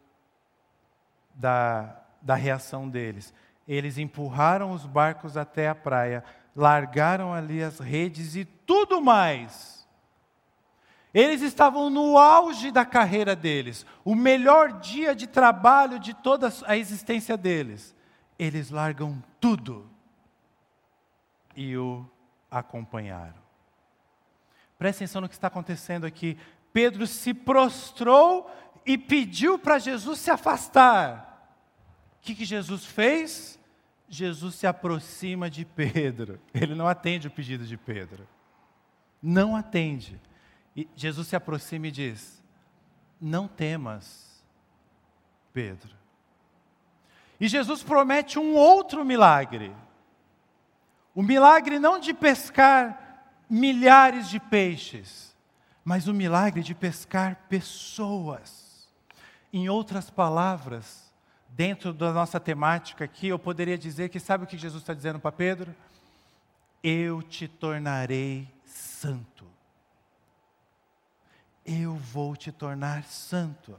da, 1.33 2.01
da 2.21 2.35
reação 2.35 2.89
deles. 2.89 3.33
Eles 3.67 3.97
empurraram 3.97 4.71
os 4.71 4.85
barcos 4.85 5.37
até 5.37 5.69
a 5.69 5.75
praia, 5.75 6.23
largaram 6.55 7.33
ali 7.33 7.61
as 7.61 7.79
redes 7.79 8.35
e 8.35 8.45
tudo 8.45 9.01
mais 9.01 9.77
eles 11.17 11.41
estavam 11.41 11.89
no 11.89 12.15
auge 12.15 12.69
da 12.69 12.85
carreira 12.85 13.35
deles, 13.35 13.87
o 14.05 14.13
melhor 14.13 14.73
dia 14.73 15.15
de 15.15 15.25
trabalho 15.25 15.97
de 15.97 16.13
toda 16.13 16.47
a 16.65 16.77
existência 16.77 17.35
deles. 17.35 17.95
Eles 18.37 18.69
largam 18.69 19.23
tudo 19.39 19.89
e 21.55 21.75
o 21.75 22.05
acompanharam. 22.51 23.46
Presta 24.77 25.03
atenção 25.03 25.21
no 25.21 25.29
que 25.29 25.35
está 25.35 25.47
acontecendo 25.47 26.05
aqui. 26.05 26.37
Pedro 26.71 27.07
se 27.07 27.33
prostrou 27.33 28.49
e 28.85 28.97
pediu 28.97 29.57
para 29.57 29.79
Jesus 29.79 30.19
se 30.19 30.29
afastar. 30.29 31.51
O 32.19 32.25
que, 32.25 32.35
que 32.35 32.45
Jesus 32.45 32.85
fez? 32.85 33.59
Jesus 34.07 34.55
se 34.55 34.67
aproxima 34.67 35.49
de 35.49 35.65
Pedro. 35.65 36.39
Ele 36.53 36.75
não 36.75 36.87
atende 36.87 37.27
o 37.27 37.31
pedido 37.31 37.65
de 37.65 37.75
Pedro. 37.75 38.27
Não 39.21 39.55
atende. 39.55 40.19
E 40.75 40.87
Jesus 40.95 41.27
se 41.27 41.35
aproxima 41.35 41.87
e 41.87 41.91
diz: 41.91 42.41
Não 43.19 43.47
temas, 43.47 44.43
Pedro. 45.51 45.95
E 47.39 47.47
Jesus 47.47 47.83
promete 47.83 48.39
um 48.39 48.53
outro 48.55 49.03
milagre. 49.03 49.75
O 51.13 51.23
milagre 51.23 51.79
não 51.79 51.99
de 51.99 52.13
pescar 52.13 53.06
milhares 53.49 54.29
de 54.29 54.39
peixes, 54.39 55.35
mas 55.83 56.07
o 56.07 56.13
milagre 56.13 56.61
de 56.61 56.75
pescar 56.75 57.45
pessoas. 57.49 58.87
Em 59.51 59.69
outras 59.69 60.09
palavras, 60.09 61.11
dentro 61.49 61.93
da 61.93 62.11
nossa 62.11 62.39
temática 62.39 63.05
aqui, 63.05 63.27
eu 63.27 63.39
poderia 63.39 63.77
dizer 63.77 64.09
que 64.09 64.19
sabe 64.19 64.43
o 64.43 64.47
que 64.47 64.57
Jesus 64.57 64.83
está 64.83 64.93
dizendo 64.93 65.19
para 65.19 65.31
Pedro? 65.31 65.75
Eu 66.83 67.21
te 67.21 67.47
tornarei 67.47 68.47
santo 68.65 69.37
eu 71.67 71.95
vou 71.95 72.35
te 72.35 72.49
tornar 72.49 73.03
santo. 73.03 73.77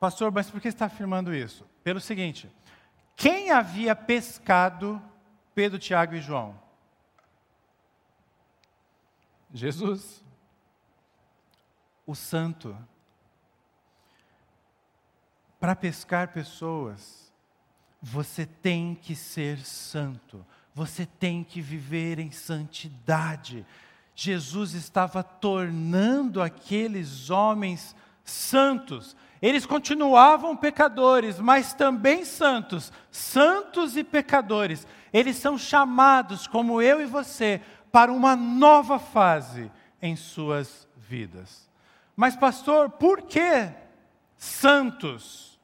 Pastor, 0.00 0.32
mas 0.32 0.50
por 0.50 0.58
que 0.58 0.68
está 0.68 0.86
afirmando 0.86 1.34
isso? 1.34 1.66
Pelo 1.84 2.00
seguinte: 2.00 2.50
quem 3.14 3.50
havia 3.50 3.94
pescado 3.94 5.02
Pedro, 5.54 5.78
Tiago 5.78 6.14
e 6.14 6.20
João? 6.20 6.58
Jesus, 9.52 10.22
o 12.06 12.14
Santo. 12.14 12.76
Para 15.58 15.74
pescar 15.74 16.28
pessoas, 16.28 17.32
você 18.00 18.46
tem 18.46 18.94
que 18.94 19.14
ser 19.14 19.58
santo, 19.58 20.44
você 20.74 21.04
tem 21.04 21.42
que 21.42 21.60
viver 21.60 22.18
em 22.18 22.30
santidade. 22.30 23.66
Jesus 24.14 24.74
estava 24.74 25.22
tornando 25.22 26.40
aqueles 26.40 27.30
homens 27.30 27.96
santos. 28.24 29.16
Eles 29.40 29.64
continuavam 29.64 30.56
pecadores, 30.56 31.38
mas 31.38 31.72
também 31.72 32.24
santos, 32.24 32.92
santos 33.10 33.96
e 33.96 34.04
pecadores. 34.04 34.86
Eles 35.12 35.36
são 35.36 35.56
chamados, 35.56 36.46
como 36.46 36.82
eu 36.82 37.00
e 37.00 37.06
você, 37.06 37.60
para 37.90 38.12
uma 38.12 38.36
nova 38.36 38.98
fase 38.98 39.70
em 40.00 40.16
suas 40.16 40.88
vidas. 40.96 41.68
Mas, 42.14 42.36
pastor, 42.36 42.90
por 42.90 43.22
que 43.22 43.72
santos? 44.36 45.58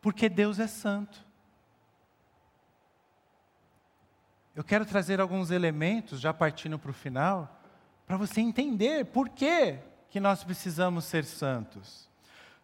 Porque 0.00 0.28
Deus 0.28 0.58
é 0.58 0.66
santo. 0.66 1.26
eu 4.56 4.64
quero 4.64 4.86
trazer 4.86 5.20
alguns 5.20 5.50
elementos, 5.50 6.18
já 6.18 6.32
partindo 6.32 6.78
para 6.78 6.90
o 6.90 6.94
final, 6.94 7.60
para 8.06 8.16
você 8.16 8.40
entender 8.40 9.04
por 9.04 9.28
que, 9.28 9.78
que 10.08 10.18
nós 10.18 10.42
precisamos 10.42 11.04
ser 11.04 11.26
santos. 11.26 12.08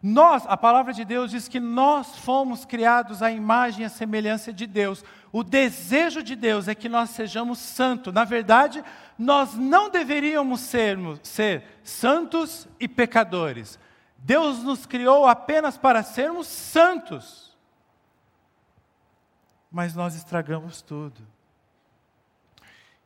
Nós, 0.03 0.45
a 0.49 0.57
palavra 0.57 0.93
de 0.93 1.05
Deus 1.05 1.31
diz 1.31 1.47
que 1.47 1.61
nós 1.61 2.17
fomos 2.17 2.65
criados 2.65 3.23
à 3.23 3.31
imagem 3.31 3.83
e 3.83 3.85
à 3.85 3.89
semelhança 3.89 4.53
de 4.53 4.67
Deus. 4.67 5.05
O 5.31 5.45
desejo 5.45 6.25
de 6.25 6.35
Deus 6.35 6.67
é 6.67 6.75
que 6.75 6.89
nós 6.89 7.11
sejamos 7.11 7.61
santos. 7.61 8.13
Na 8.13 8.25
verdade, 8.25 8.83
nós 9.17 9.55
não 9.55 9.89
deveríamos 9.89 10.61
sermos, 10.61 11.21
ser 11.23 11.65
santos 11.85 12.67
e 12.81 12.89
pecadores. 12.89 13.79
Deus 14.19 14.65
nos 14.65 14.87
criou 14.87 15.25
apenas 15.25 15.79
para 15.79 16.03
sermos 16.03 16.49
santos. 16.49 17.57
Mas 19.71 19.95
nós 19.95 20.17
estragamos 20.17 20.83
tudo. 20.83 21.21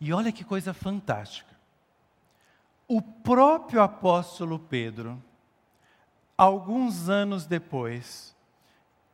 E 0.00 0.14
olha 0.14 0.32
que 0.32 0.44
coisa 0.44 0.72
fantástica. 0.72 1.54
O 2.88 3.02
próprio 3.02 3.82
apóstolo 3.82 4.58
Pedro, 4.58 5.22
alguns 6.36 7.08
anos 7.08 7.46
depois, 7.46 8.34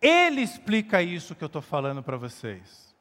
ele 0.01 0.41
explica 0.41 1.03
isso 1.03 1.35
que 1.35 1.45
eu 1.45 1.47
estou 1.47 1.62
falando 1.62 2.03
para 2.03 2.16
vocês. 2.16 2.93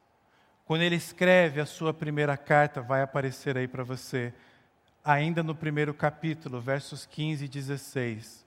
Quando 0.65 0.83
ele 0.83 0.95
escreve 0.95 1.59
a 1.59 1.65
sua 1.65 1.93
primeira 1.93 2.37
carta, 2.37 2.81
vai 2.81 3.01
aparecer 3.01 3.57
aí 3.57 3.67
para 3.67 3.83
você, 3.83 4.33
ainda 5.03 5.41
no 5.41 5.55
primeiro 5.55 5.93
capítulo, 5.93 6.61
versos 6.61 7.05
15 7.05 7.45
e 7.45 7.47
16. 7.47 8.45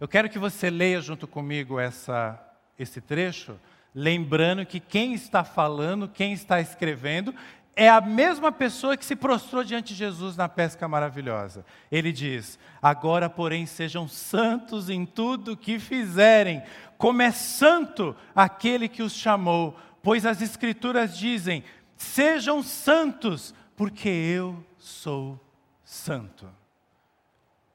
Eu 0.00 0.08
quero 0.08 0.28
que 0.28 0.38
você 0.38 0.70
leia 0.70 1.00
junto 1.00 1.26
comigo 1.26 1.78
essa, 1.78 2.38
esse 2.78 3.00
trecho, 3.00 3.58
lembrando 3.94 4.66
que 4.66 4.78
quem 4.80 5.14
está 5.14 5.42
falando, 5.42 6.08
quem 6.08 6.32
está 6.32 6.60
escrevendo, 6.60 7.34
é 7.78 7.88
a 7.88 8.00
mesma 8.00 8.50
pessoa 8.50 8.96
que 8.96 9.04
se 9.04 9.14
prostrou 9.14 9.62
diante 9.62 9.92
de 9.92 10.00
Jesus 10.00 10.36
na 10.36 10.48
pesca 10.48 10.88
maravilhosa. 10.88 11.64
Ele 11.92 12.10
diz: 12.10 12.58
Agora, 12.82 13.30
porém, 13.30 13.66
sejam 13.66 14.08
santos 14.08 14.90
em 14.90 15.06
tudo 15.06 15.56
que 15.56 15.78
fizerem, 15.78 16.60
como 16.98 17.22
é 17.22 17.30
santo 17.30 18.16
aquele 18.34 18.88
que 18.88 19.00
os 19.00 19.12
chamou, 19.12 19.78
pois 20.02 20.26
as 20.26 20.42
Escrituras 20.42 21.16
dizem: 21.16 21.62
Sejam 21.96 22.64
santos, 22.64 23.54
porque 23.76 24.08
eu 24.08 24.64
sou 24.76 25.38
santo. 25.84 26.50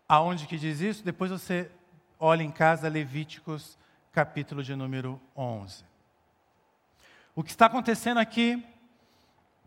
Aonde 0.05 0.47
que 0.47 0.57
diz 0.57 0.81
isso? 0.81 1.05
Depois 1.05 1.31
você 1.31 1.71
olha 2.19 2.43
em 2.43 2.51
casa 2.51 2.89
Levíticos, 2.89 3.77
capítulo 4.11 4.61
de 4.61 4.75
número 4.75 5.17
11. 5.33 5.85
O 7.33 7.41
que 7.41 7.51
está 7.51 7.67
acontecendo 7.67 8.17
aqui 8.17 8.61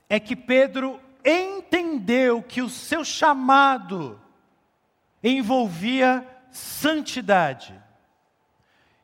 é 0.08 0.20
que 0.20 0.36
Pedro 0.36 1.00
entendeu 1.24 2.42
que 2.42 2.62
o 2.62 2.68
seu 2.68 3.04
chamado 3.04 4.20
envolvia 5.22 6.26
santidade. 6.50 7.74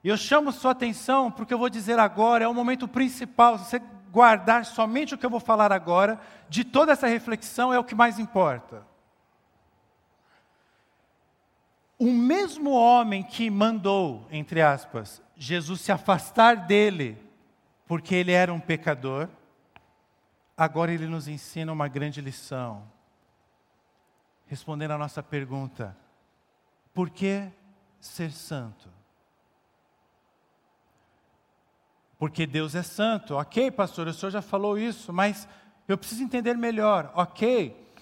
E 0.05 0.09
eu 0.09 0.17
chamo 0.17 0.53
sua 0.53 0.73
atenção 0.73 1.31
porque 1.31 1.55
eu 1.55 1.59
vou 1.59 1.69
dizer 1.69 1.99
agora, 1.99 2.45
é 2.45 2.49
o 2.49 2.55
momento 2.55 2.87
principal. 2.89 3.59
Se 3.59 3.65
você 3.65 3.83
guardar 4.11 4.65
somente 4.65 5.15
o 5.15 5.19
que 5.19 5.25
eu 5.25 5.31
vou 5.31 5.41
falar 5.41 5.73
agora, 5.73 6.21
de 6.49 6.65
toda 6.65 6.93
essa 6.93 7.07
reflexão 7.07 7.73
é 7.73 7.79
o 7.79 7.85
que 7.85 7.95
mais 7.95 8.19
importa. 8.19 8.87
O 11.99 12.13
mesmo 12.13 12.73
homem 12.73 13.23
que 13.23 13.49
mandou, 13.49 14.27
entre 14.31 14.61
aspas, 14.61 15.23
Jesus 15.37 15.81
se 15.81 15.93
afastar 15.93 16.57
dele, 16.57 17.17
porque 17.87 18.15
ele 18.15 18.33
era 18.33 18.53
um 18.53 18.59
pecador, 18.61 19.29
agora 20.63 20.93
ele 20.93 21.09
nos 21.09 21.27
ensina 21.27 21.73
uma 21.73 21.89
grande 21.89 22.21
lição. 22.21 22.89
Respondendo 24.47 24.93
a 24.93 24.99
nossa 24.99 25.21
pergunta: 25.23 25.97
por 26.95 27.11
que 27.11 27.51
ser 27.99 28.31
santo? 28.31 28.89
Porque 32.17 32.47
Deus 32.47 32.77
é 32.77 32.83
santo. 32.85 33.35
Ok, 33.35 33.73
pastor, 33.73 34.07
o 34.07 34.13
senhor 34.13 34.31
já 34.31 34.41
falou 34.41 34.79
isso, 34.79 35.13
mas 35.13 35.49
eu 35.89 35.99
preciso 35.99 36.23
entender 36.23 36.57
melhor. 36.57 37.11
Ok, 37.17 37.93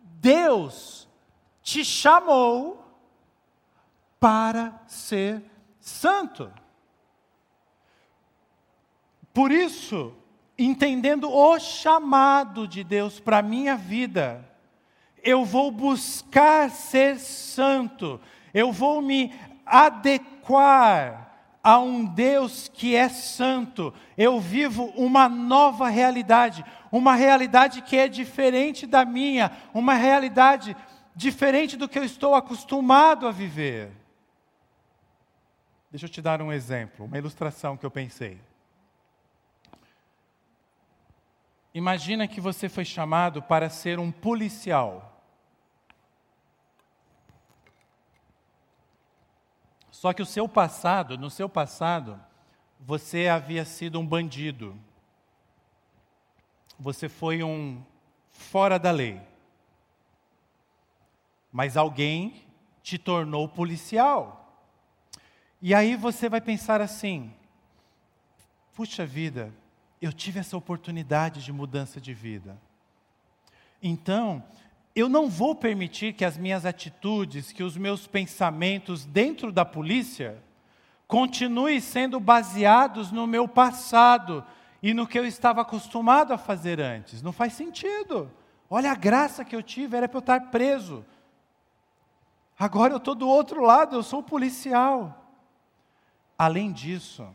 Deus 0.00 1.08
te 1.60 1.84
chamou 1.84 2.84
para 4.20 4.80
ser 4.86 5.42
santo. 5.80 6.52
Por 9.34 9.50
isso, 9.50 10.16
entendendo 10.58 11.30
o 11.30 11.58
chamado 11.58 12.66
de 12.66 12.82
Deus 12.82 13.20
para 13.20 13.38
a 13.38 13.42
minha 13.42 13.76
vida, 13.76 14.44
eu 15.22 15.44
vou 15.44 15.70
buscar 15.70 16.70
ser 16.70 17.18
santo, 17.18 18.20
eu 18.52 18.72
vou 18.72 19.00
me 19.00 19.32
adequar 19.64 21.26
a 21.62 21.78
um 21.78 22.04
Deus 22.04 22.68
que 22.72 22.96
é 22.96 23.08
santo, 23.08 23.92
eu 24.16 24.40
vivo 24.40 24.86
uma 24.96 25.28
nova 25.28 25.88
realidade, 25.88 26.64
uma 26.90 27.14
realidade 27.14 27.82
que 27.82 27.96
é 27.96 28.08
diferente 28.08 28.86
da 28.86 29.04
minha, 29.04 29.52
uma 29.74 29.94
realidade 29.94 30.76
diferente 31.14 31.76
do 31.76 31.88
que 31.88 31.98
eu 31.98 32.04
estou 32.04 32.34
acostumado 32.34 33.26
a 33.26 33.30
viver. 33.30 33.90
Deixa 35.90 36.06
eu 36.06 36.10
te 36.10 36.22
dar 36.22 36.40
um 36.40 36.52
exemplo, 36.52 37.06
uma 37.06 37.18
ilustração 37.18 37.76
que 37.76 37.84
eu 37.84 37.90
pensei. 37.90 38.47
Imagina 41.78 42.26
que 42.26 42.40
você 42.40 42.68
foi 42.68 42.84
chamado 42.84 43.40
para 43.40 43.70
ser 43.70 44.00
um 44.00 44.10
policial. 44.10 45.22
Só 49.88 50.12
que 50.12 50.20
o 50.20 50.26
seu 50.26 50.48
passado, 50.48 51.16
no 51.16 51.30
seu 51.30 51.48
passado, 51.48 52.20
você 52.80 53.28
havia 53.28 53.64
sido 53.64 54.00
um 54.00 54.04
bandido. 54.04 54.76
Você 56.80 57.08
foi 57.08 57.44
um 57.44 57.80
fora 58.32 58.76
da 58.76 58.90
lei. 58.90 59.22
Mas 61.52 61.76
alguém 61.76 62.44
te 62.82 62.98
tornou 62.98 63.48
policial. 63.48 64.66
E 65.62 65.72
aí 65.72 65.94
você 65.94 66.28
vai 66.28 66.40
pensar 66.40 66.80
assim: 66.80 67.32
puxa 68.74 69.06
vida, 69.06 69.54
eu 70.00 70.12
tive 70.12 70.38
essa 70.38 70.56
oportunidade 70.56 71.44
de 71.44 71.52
mudança 71.52 72.00
de 72.00 72.14
vida. 72.14 72.56
Então, 73.82 74.42
eu 74.94 75.08
não 75.08 75.28
vou 75.28 75.54
permitir 75.54 76.12
que 76.12 76.24
as 76.24 76.36
minhas 76.36 76.66
atitudes, 76.66 77.52
que 77.52 77.62
os 77.62 77.76
meus 77.76 78.06
pensamentos 78.06 79.04
dentro 79.04 79.52
da 79.52 79.64
polícia 79.64 80.42
continuem 81.06 81.80
sendo 81.80 82.20
baseados 82.20 83.10
no 83.10 83.26
meu 83.26 83.48
passado 83.48 84.44
e 84.82 84.92
no 84.92 85.06
que 85.06 85.18
eu 85.18 85.24
estava 85.24 85.62
acostumado 85.62 86.32
a 86.32 86.38
fazer 86.38 86.80
antes. 86.80 87.22
Não 87.22 87.32
faz 87.32 87.52
sentido. 87.52 88.30
Olha 88.68 88.92
a 88.92 88.94
graça 88.94 89.44
que 89.44 89.56
eu 89.56 89.62
tive, 89.62 89.96
era 89.96 90.08
para 90.08 90.18
eu 90.18 90.20
estar 90.20 90.40
preso. 90.50 91.04
Agora 92.58 92.92
eu 92.92 92.98
estou 92.98 93.14
do 93.14 93.28
outro 93.28 93.62
lado, 93.62 93.96
eu 93.96 94.02
sou 94.02 94.22
policial. 94.22 95.24
Além 96.36 96.72
disso, 96.72 97.26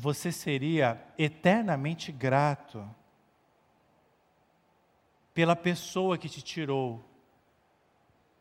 você 0.00 0.32
seria 0.32 0.98
eternamente 1.18 2.10
grato 2.10 2.88
pela 5.34 5.54
pessoa 5.54 6.16
que 6.16 6.26
te 6.26 6.40
tirou 6.40 7.04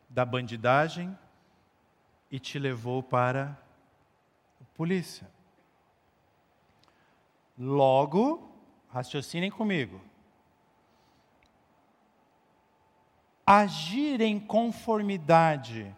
da 0.07 0.23
bandidagem 0.23 1.17
e 2.31 2.39
te 2.39 2.57
levou 2.57 3.03
para 3.03 3.61
a 4.61 4.63
polícia. 4.73 5.29
Logo, 7.57 8.49
raciocinem 8.87 9.51
comigo. 9.51 9.99
Agir 13.45 14.21
em 14.21 14.39
conformidade 14.39 15.93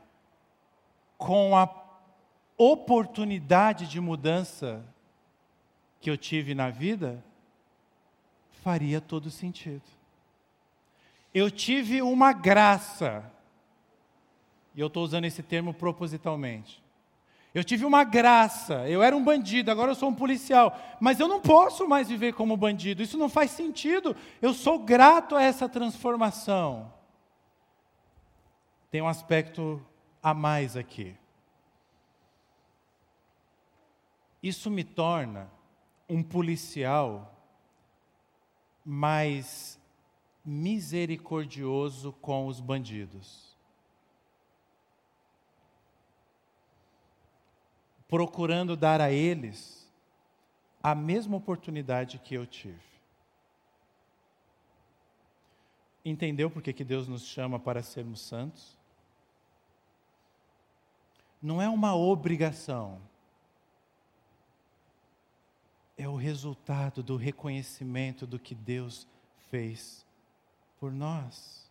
com 1.20 1.56
a 1.56 1.70
oportunidade 2.58 3.86
de 3.86 4.02
mudança 4.02 4.84
que 6.02 6.10
eu 6.10 6.18
tive 6.18 6.56
na 6.56 6.72
vida, 6.72 7.24
faria 8.64 9.00
todo 9.00 9.30
sentido. 9.30 9.84
Eu 11.34 11.50
tive 11.52 12.02
uma 12.02 12.34
graça, 12.34 13.32
e 14.76 14.82
eu 14.82 14.88
estou 14.88 15.04
usando 15.04 15.26
esse 15.26 15.44
termo 15.44 15.74
propositalmente. 15.74 16.84
Eu 17.54 17.64
tive 17.64 17.86
uma 17.86 18.04
graça, 18.04 18.88
eu 18.90 19.04
era 19.04 19.16
um 19.16 19.24
bandido, 19.24 19.70
agora 19.70 19.92
eu 19.92 19.96
sou 19.96 20.10
um 20.10 20.16
policial, 20.16 20.76
mas 21.00 21.20
eu 21.20 21.28
não 21.28 21.40
posso 21.40 21.88
mais 21.88 22.10
viver 22.10 22.34
como 22.34 22.58
bandido, 22.58 23.04
isso 23.04 23.18
não 23.18 23.30
faz 23.30 23.52
sentido. 23.52 24.16
Eu 24.42 24.54
sou 24.54 24.80
grato 24.80 25.36
a 25.36 25.44
essa 25.44 25.70
transformação. 25.70 26.92
Tem 28.90 29.02
um 29.02 29.08
aspecto 29.08 29.86
a 30.24 30.34
mais 30.34 30.76
aqui. 30.76 31.16
Isso 34.42 34.72
me 34.72 34.84
torna 34.84 35.50
um 36.12 36.22
policial 36.22 37.34
mais 38.84 39.80
misericordioso 40.44 42.12
com 42.12 42.48
os 42.48 42.60
bandidos. 42.60 43.56
Procurando 48.10 48.76
dar 48.76 49.00
a 49.00 49.10
eles 49.10 49.90
a 50.84 50.94
mesma 50.94 51.38
oportunidade 51.38 52.20
que 52.20 52.36
eu 52.36 52.46
tive. 52.46 52.92
Entendeu 56.04 56.52
por 56.52 56.62
que, 56.62 56.84
Deus 56.84 57.08
nos 57.08 57.26
chama 57.26 57.58
para 57.58 57.82
sermos 57.82 58.20
santos? 58.20 58.78
Não 61.42 61.62
é 61.62 61.70
uma 61.70 61.96
obrigação 61.96 63.00
é 66.02 66.08
o 66.08 66.16
resultado 66.16 67.04
do 67.04 67.16
reconhecimento 67.16 68.26
do 68.26 68.40
que 68.40 68.56
Deus 68.56 69.08
fez 69.52 70.04
por 70.80 70.92
nós. 70.92 71.70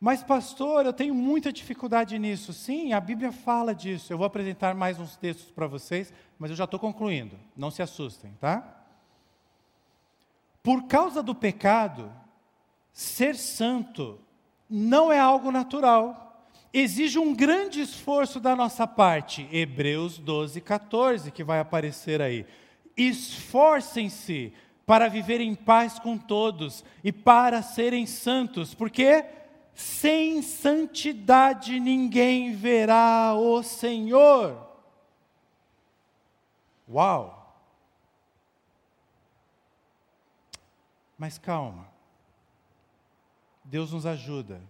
Mas, 0.00 0.24
pastor, 0.24 0.84
eu 0.84 0.92
tenho 0.92 1.14
muita 1.14 1.52
dificuldade 1.52 2.18
nisso. 2.18 2.52
Sim, 2.52 2.92
a 2.92 3.00
Bíblia 3.00 3.30
fala 3.30 3.72
disso. 3.72 4.12
Eu 4.12 4.18
vou 4.18 4.26
apresentar 4.26 4.74
mais 4.74 4.98
uns 4.98 5.16
textos 5.16 5.52
para 5.52 5.68
vocês, 5.68 6.12
mas 6.36 6.50
eu 6.50 6.56
já 6.56 6.64
estou 6.64 6.80
concluindo. 6.80 7.38
Não 7.56 7.70
se 7.70 7.80
assustem, 7.80 8.32
tá? 8.40 8.82
Por 10.60 10.88
causa 10.88 11.22
do 11.22 11.34
pecado, 11.34 12.12
ser 12.92 13.36
santo 13.36 14.18
não 14.68 15.12
é 15.12 15.20
algo 15.20 15.52
natural. 15.52 16.48
Exige 16.72 17.20
um 17.20 17.32
grande 17.34 17.80
esforço 17.80 18.40
da 18.40 18.56
nossa 18.56 18.84
parte. 18.84 19.48
Hebreus 19.52 20.18
12, 20.18 20.60
14, 20.60 21.30
que 21.30 21.44
vai 21.44 21.60
aparecer 21.60 22.20
aí 22.20 22.44
esforcem-se 22.96 24.52
para 24.86 25.08
viver 25.08 25.40
em 25.40 25.54
paz 25.54 25.98
com 25.98 26.18
todos 26.18 26.84
e 27.04 27.12
para 27.12 27.62
serem 27.62 28.06
santos, 28.06 28.74
porque 28.74 29.24
sem 29.74 30.42
santidade 30.42 31.78
ninguém 31.78 32.54
verá 32.54 33.34
o 33.34 33.62
Senhor. 33.62 34.68
Uau! 36.88 37.54
Mas 41.16 41.38
calma. 41.38 41.88
Deus 43.62 43.92
nos 43.92 44.04
ajuda. 44.04 44.60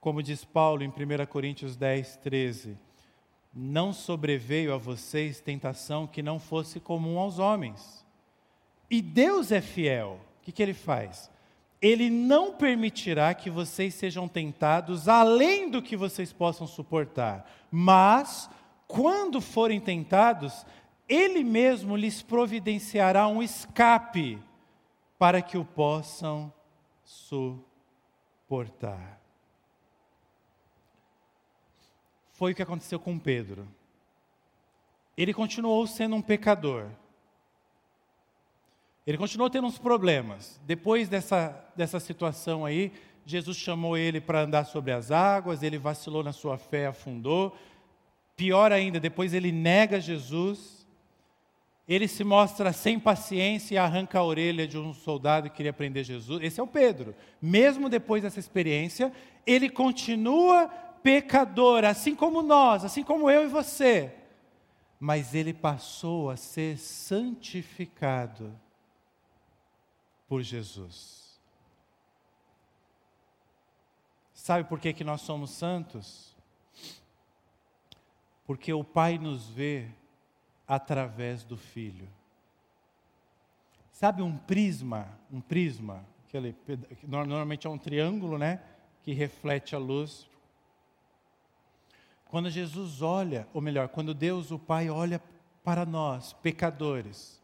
Como 0.00 0.22
diz 0.22 0.44
Paulo 0.44 0.82
em 0.82 0.88
1 0.88 1.26
Coríntios 1.26 1.76
10, 1.76 2.16
13: 2.16 2.78
Não 3.54 3.92
sobreveio 3.92 4.74
a 4.74 4.78
vocês 4.78 5.40
tentação 5.40 6.06
que 6.06 6.22
não 6.22 6.38
fosse 6.38 6.80
comum 6.80 7.18
aos 7.18 7.38
homens. 7.38 8.04
E 8.90 9.00
Deus 9.00 9.52
é 9.52 9.60
fiel. 9.60 10.18
O 10.40 10.44
que, 10.44 10.52
que 10.52 10.62
ele 10.62 10.74
faz? 10.74 11.30
Ele 11.80 12.08
não 12.08 12.54
permitirá 12.54 13.34
que 13.34 13.50
vocês 13.50 13.94
sejam 13.94 14.26
tentados 14.26 15.06
além 15.06 15.70
do 15.70 15.82
que 15.82 15.96
vocês 15.96 16.32
possam 16.32 16.66
suportar. 16.66 17.48
Mas, 17.70 18.48
quando 18.86 19.40
forem 19.40 19.78
tentados, 19.80 20.64
Ele 21.08 21.44
mesmo 21.44 21.94
lhes 21.96 22.22
providenciará 22.22 23.28
um 23.28 23.42
escape 23.42 24.38
para 25.18 25.42
que 25.42 25.58
o 25.58 25.64
possam 25.64 26.52
suportar. 27.04 27.64
Foi 32.34 32.52
o 32.52 32.54
que 32.54 32.62
aconteceu 32.62 32.98
com 32.98 33.18
Pedro. 33.18 33.66
Ele 35.16 35.32
continuou 35.32 35.86
sendo 35.86 36.16
um 36.16 36.22
pecador. 36.22 36.88
Ele 39.06 39.16
continuou 39.16 39.48
tendo 39.48 39.66
uns 39.66 39.78
problemas. 39.78 40.60
Depois 40.66 41.08
dessa, 41.08 41.56
dessa 41.76 42.00
situação 42.00 42.64
aí, 42.64 42.92
Jesus 43.24 43.56
chamou 43.56 43.96
ele 43.96 44.20
para 44.20 44.42
andar 44.42 44.64
sobre 44.64 44.92
as 44.92 45.10
águas, 45.10 45.62
ele 45.62 45.78
vacilou 45.78 46.22
na 46.22 46.32
sua 46.32 46.58
fé, 46.58 46.88
afundou. 46.88 47.56
Pior 48.36 48.72
ainda, 48.72 48.98
depois 48.98 49.32
ele 49.32 49.52
nega 49.52 50.00
Jesus 50.00 50.84
ele 51.86 52.08
se 52.08 52.24
mostra 52.24 52.72
sem 52.72 52.98
paciência 52.98 53.74
e 53.74 53.78
arranca 53.78 54.18
a 54.18 54.24
orelha 54.24 54.66
de 54.66 54.78
um 54.78 54.94
soldado 54.94 55.50
que 55.50 55.56
queria 55.56 55.72
prender 55.72 56.02
Jesus. 56.02 56.42
Esse 56.42 56.58
é 56.58 56.62
o 56.62 56.66
Pedro. 56.66 57.14
Mesmo 57.40 57.90
depois 57.90 58.22
dessa 58.22 58.40
experiência, 58.40 59.12
ele 59.46 59.68
continua 59.68 60.70
pecador, 61.04 61.84
assim 61.84 62.16
como 62.16 62.40
nós, 62.40 62.82
assim 62.82 63.04
como 63.04 63.30
eu 63.30 63.44
e 63.44 63.48
você. 63.48 64.10
Mas 64.98 65.34
ele 65.34 65.52
passou 65.52 66.30
a 66.30 66.36
ser 66.36 66.78
santificado 66.78 68.58
por 70.26 70.40
Jesus. 70.40 71.38
Sabe 74.32 74.66
por 74.66 74.80
que, 74.80 74.94
que 74.94 75.04
nós 75.04 75.20
somos 75.20 75.50
santos? 75.50 76.34
Porque 78.46 78.72
o 78.72 78.82
Pai 78.82 79.18
nos 79.18 79.46
vê 79.46 79.88
através 80.66 81.44
do 81.44 81.58
Filho. 81.58 82.08
Sabe 83.92 84.22
um 84.22 84.38
prisma, 84.38 85.08
um 85.30 85.40
prisma, 85.40 86.02
aquele, 86.26 86.56
normalmente 87.06 87.66
é 87.66 87.70
um 87.70 87.78
triângulo, 87.78 88.38
né, 88.38 88.62
que 89.02 89.12
reflete 89.12 89.74
a 89.74 89.78
luz. 89.78 90.26
Quando 92.30 92.50
Jesus 92.50 93.02
olha, 93.02 93.46
ou 93.52 93.60
melhor, 93.60 93.88
quando 93.88 94.14
Deus 94.14 94.50
o 94.50 94.58
Pai 94.58 94.90
olha 94.90 95.22
para 95.62 95.86
nós, 95.86 96.32
pecadores, 96.34 97.40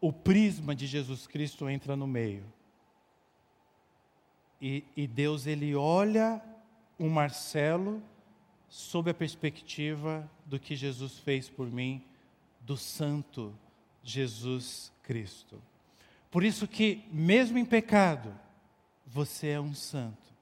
o 0.00 0.12
prisma 0.12 0.74
de 0.74 0.86
Jesus 0.86 1.26
Cristo 1.26 1.68
entra 1.68 1.96
no 1.96 2.06
meio. 2.06 2.44
E, 4.60 4.84
e 4.96 5.06
Deus 5.06 5.46
ele 5.46 5.74
olha 5.74 6.42
o 6.98 7.08
Marcelo 7.08 8.02
sob 8.68 9.10
a 9.10 9.14
perspectiva 9.14 10.28
do 10.44 10.58
que 10.58 10.74
Jesus 10.74 11.18
fez 11.18 11.48
por 11.48 11.70
mim, 11.70 12.02
do 12.60 12.76
santo 12.76 13.54
Jesus 14.02 14.92
Cristo. 15.02 15.60
Por 16.30 16.42
isso 16.42 16.66
que, 16.66 17.04
mesmo 17.12 17.56
em 17.58 17.64
pecado, 17.64 18.34
você 19.06 19.50
é 19.50 19.60
um 19.60 19.74
santo. 19.74 20.34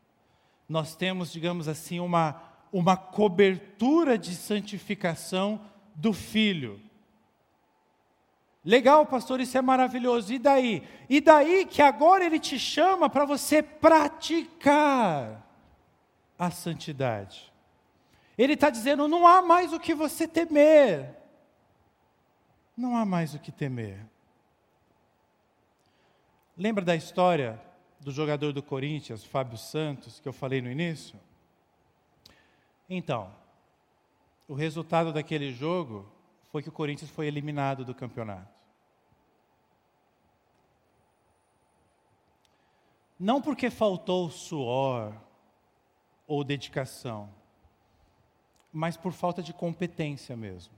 Nós 0.68 0.94
temos, 0.94 1.30
digamos 1.30 1.68
assim, 1.68 2.00
uma, 2.00 2.42
uma 2.72 2.96
cobertura 2.96 4.16
de 4.16 4.34
santificação 4.34 5.60
do 5.94 6.12
Filho. 6.12 6.80
Legal, 8.64 9.04
pastor, 9.04 9.40
isso 9.40 9.58
é 9.58 9.62
maravilhoso. 9.62 10.32
E 10.32 10.38
daí? 10.38 10.82
E 11.08 11.20
daí 11.20 11.66
que 11.66 11.82
agora 11.82 12.24
ele 12.24 12.38
te 12.38 12.58
chama 12.58 13.10
para 13.10 13.24
você 13.24 13.62
praticar 13.62 15.46
a 16.38 16.50
santidade. 16.50 17.52
Ele 18.38 18.54
está 18.54 18.70
dizendo: 18.70 19.08
não 19.08 19.26
há 19.26 19.42
mais 19.42 19.72
o 19.72 19.80
que 19.80 19.94
você 19.94 20.26
temer. 20.26 21.16
Não 22.76 22.96
há 22.96 23.04
mais 23.04 23.34
o 23.34 23.38
que 23.38 23.52
temer. 23.52 23.98
Lembra 26.56 26.84
da 26.84 26.94
história 26.94 27.60
do 28.00 28.10
jogador 28.10 28.52
do 28.52 28.62
Corinthians, 28.62 29.24
Fábio 29.24 29.58
Santos, 29.58 30.20
que 30.20 30.28
eu 30.28 30.32
falei 30.32 30.62
no 30.62 30.70
início? 30.70 31.18
Então, 32.94 33.34
o 34.46 34.52
resultado 34.52 35.14
daquele 35.14 35.50
jogo 35.50 36.06
foi 36.50 36.62
que 36.62 36.68
o 36.68 36.72
Corinthians 36.72 37.10
foi 37.10 37.26
eliminado 37.26 37.86
do 37.86 37.94
campeonato. 37.94 38.54
Não 43.18 43.40
porque 43.40 43.70
faltou 43.70 44.30
suor 44.30 45.14
ou 46.26 46.44
dedicação, 46.44 47.32
mas 48.70 48.94
por 48.94 49.14
falta 49.14 49.42
de 49.42 49.54
competência 49.54 50.36
mesmo. 50.36 50.74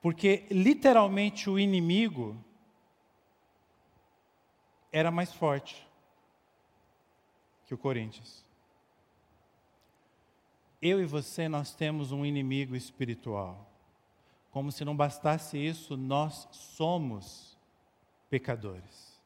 Porque 0.00 0.46
literalmente 0.50 1.50
o 1.50 1.58
inimigo 1.58 2.42
era 4.90 5.10
mais 5.10 5.30
forte 5.30 5.86
que 7.66 7.74
o 7.74 7.78
Corinthians. 7.78 8.45
Eu 10.86 11.00
e 11.00 11.04
você, 11.04 11.48
nós 11.48 11.74
temos 11.74 12.12
um 12.12 12.24
inimigo 12.24 12.76
espiritual. 12.76 13.68
Como 14.50 14.70
se 14.70 14.84
não 14.84 14.96
bastasse 14.96 15.58
isso, 15.58 15.96
nós 15.96 16.46
somos 16.52 17.58
pecadores. 18.30 19.20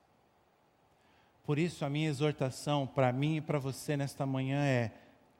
Por 1.44 1.58
isso, 1.58 1.84
a 1.84 1.90
minha 1.90 2.08
exortação 2.08 2.86
para 2.86 3.12
mim 3.12 3.36
e 3.36 3.40
para 3.40 3.58
você 3.58 3.96
nesta 3.96 4.24
manhã 4.24 4.64
é: 4.64 4.92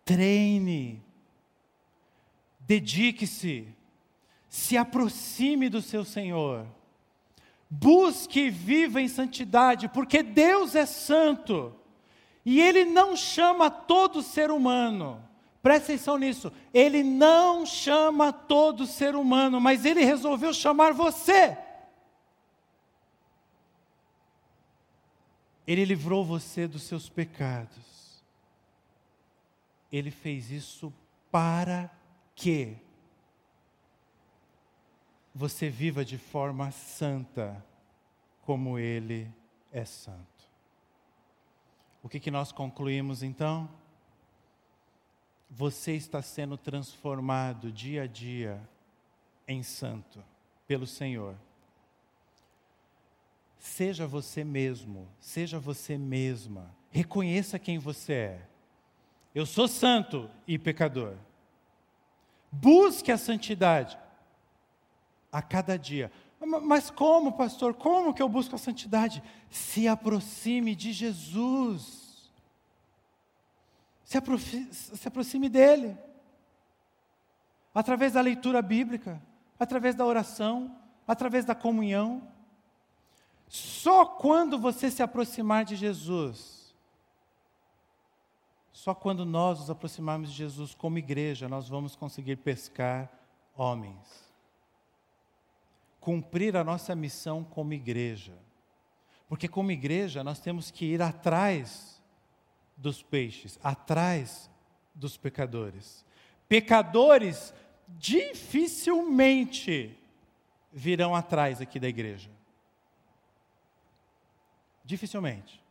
treine 0.04 1.02
dedique-se, 2.60 3.66
se 4.48 4.76
aproxime 4.76 5.68
do 5.68 5.80
seu 5.80 6.04
Senhor, 6.04 6.66
busque 7.68 8.40
e 8.40 8.50
viva 8.50 9.00
em 9.00 9.08
santidade, 9.08 9.88
porque 9.88 10.22
Deus 10.22 10.74
é 10.74 10.84
santo 10.84 11.74
e 12.44 12.60
Ele 12.60 12.84
não 12.84 13.16
chama 13.16 13.70
todo 13.70 14.22
ser 14.22 14.50
humano. 14.50 15.30
Presta 15.62 15.92
atenção 15.92 16.16
nisso. 16.16 16.52
Ele 16.72 17.02
não 17.02 17.66
chama 17.66 18.32
todo 18.32 18.86
ser 18.86 19.14
humano, 19.14 19.61
mas 19.61 19.84
ele 19.84 20.04
resolveu 20.04 20.52
chamar 20.54 20.92
você. 20.92 21.56
Ele 25.66 25.84
livrou 25.84 26.24
você 26.24 26.66
dos 26.66 26.82
seus 26.82 27.08
pecados. 27.08 28.24
Ele 29.92 30.11
fez 30.11 30.50
isso 30.50 30.92
para 31.30 31.90
que 32.34 32.76
você 35.34 35.68
viva 35.68 36.04
de 36.04 36.18
forma 36.18 36.70
santa, 36.70 37.64
como 38.42 38.78
Ele 38.78 39.32
é 39.70 39.84
santo. 39.84 40.18
O 42.02 42.08
que, 42.08 42.18
que 42.18 42.30
nós 42.30 42.50
concluímos 42.50 43.22
então? 43.22 43.68
Você 45.51 45.92
está 45.94 46.22
sendo 46.22 46.57
transformado 46.57 47.72
dia 47.72 48.05
a 48.05 48.07
dia 48.07 48.61
em 49.48 49.62
santo 49.62 50.22
pelo 50.66 50.86
Senhor. 50.86 51.34
Seja 53.59 54.07
você 54.07 54.44
mesmo, 54.44 55.09
seja 55.20 55.59
você 55.59 55.98
mesma, 55.98 56.74
reconheça 56.90 57.59
quem 57.59 57.78
você 57.78 58.12
é. 58.12 58.42
Eu 59.34 59.44
sou 59.44 59.68
santo 59.68 60.30
e 60.46 60.59
pecador. 60.59 61.16
Busque 62.51 63.12
a 63.12 63.18
santidade 63.18 63.98
a 65.32 65.42
cada 65.42 65.76
dia. 65.76 66.11
Mas 66.40 66.90
como, 66.90 67.32
pastor? 67.32 67.74
Como 67.74 68.14
que 68.14 68.22
eu 68.22 68.28
busco 68.28 68.55
a 68.55 68.59
santidade? 68.59 69.22
Se 69.51 69.86
aproxime 69.86 70.74
de 70.74 70.92
Jesus. 70.92 71.99
Se, 74.11 74.18
aproxime, 74.18 74.74
se 74.74 75.06
aproxime 75.06 75.48
dele. 75.48 75.96
Através 77.72 78.14
da 78.14 78.20
leitura 78.20 78.61
bíblica, 78.61 79.22
através 79.56 79.94
da 79.94 80.04
oração, 80.04 80.76
através 81.06 81.44
da 81.44 81.54
comunhão. 81.54 82.20
Só 83.46 84.04
quando 84.04 84.58
você 84.58 84.90
se 84.90 85.00
aproximar 85.00 85.64
de 85.64 85.76
Jesus, 85.76 86.74
só 88.72 88.96
quando 88.96 89.24
nós 89.24 89.61
nos 89.61 89.70
aproximarmos 89.70 90.32
de 90.32 90.38
Jesus 90.38 90.74
como 90.74 90.98
igreja, 90.98 91.48
nós 91.48 91.68
vamos 91.68 91.94
conseguir 91.94 92.34
pescar 92.38 93.08
homens. 93.54 94.28
Cumprir 96.00 96.56
a 96.56 96.64
nossa 96.64 96.96
missão 96.96 97.44
como 97.44 97.74
igreja. 97.74 98.36
Porque, 99.28 99.46
como 99.46 99.70
igreja, 99.70 100.24
nós 100.24 100.40
temos 100.40 100.68
que 100.68 100.84
ir 100.84 101.00
atrás 101.00 101.99
dos 102.81 103.03
peixes, 103.03 103.59
atrás 103.62 104.51
dos 104.95 105.18
pecadores. 105.18 106.05
Pecadores 106.49 107.53
dificilmente 107.87 109.97
virão 110.72 111.14
atrás 111.14 111.61
aqui 111.61 111.78
da 111.78 111.89
igreja. 111.89 112.31
Dificilmente. 114.83 115.62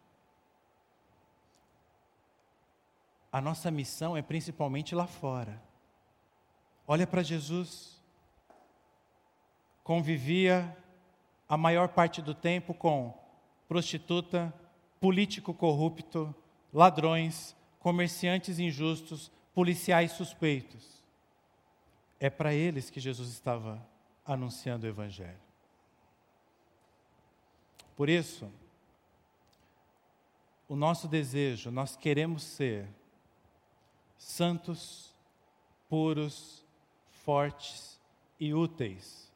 A 3.31 3.41
nossa 3.41 3.71
missão 3.71 4.15
é 4.15 4.21
principalmente 4.21 4.93
lá 4.93 5.07
fora. 5.07 5.59
Olha 6.87 7.07
para 7.07 7.23
Jesus. 7.23 7.99
Convivia 9.83 10.77
a 11.47 11.57
maior 11.57 11.89
parte 11.89 12.21
do 12.21 12.35
tempo 12.35 12.73
com 12.73 13.17
prostituta, 13.67 14.53
político 14.99 15.53
corrupto, 15.53 16.33
ladrões, 16.73 17.55
comerciantes 17.79 18.59
injustos, 18.59 19.31
policiais 19.53 20.11
suspeitos. 20.11 21.03
É 22.19 22.29
para 22.29 22.53
eles 22.53 22.89
que 22.89 22.99
Jesus 22.99 23.29
estava 23.29 23.85
anunciando 24.25 24.85
o 24.85 24.89
Evangelho. 24.89 25.39
Por 27.95 28.09
isso, 28.09 28.49
o 30.67 30.75
nosso 30.75 31.07
desejo, 31.07 31.71
nós 31.71 31.95
queremos 31.95 32.43
ser 32.43 32.87
santos, 34.17 35.15
puros, 35.89 36.63
fortes 37.09 37.99
e 38.39 38.53
úteis. 38.53 39.29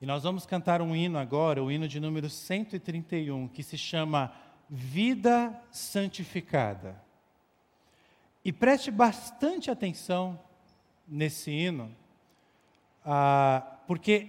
E 0.00 0.06
nós 0.06 0.22
vamos 0.22 0.46
cantar 0.46 0.80
um 0.80 0.94
hino 0.94 1.18
agora, 1.18 1.62
o 1.62 1.70
hino 1.70 1.88
de 1.88 1.98
número 1.98 2.28
131, 2.30 3.48
que 3.48 3.62
se 3.62 3.76
chama 3.76 4.32
Vida 4.68 5.58
Santificada. 5.70 7.02
E 8.44 8.52
preste 8.52 8.90
bastante 8.90 9.70
atenção 9.70 10.38
nesse 11.06 11.50
hino, 11.50 11.94
ah, 13.04 13.62
porque 13.86 14.28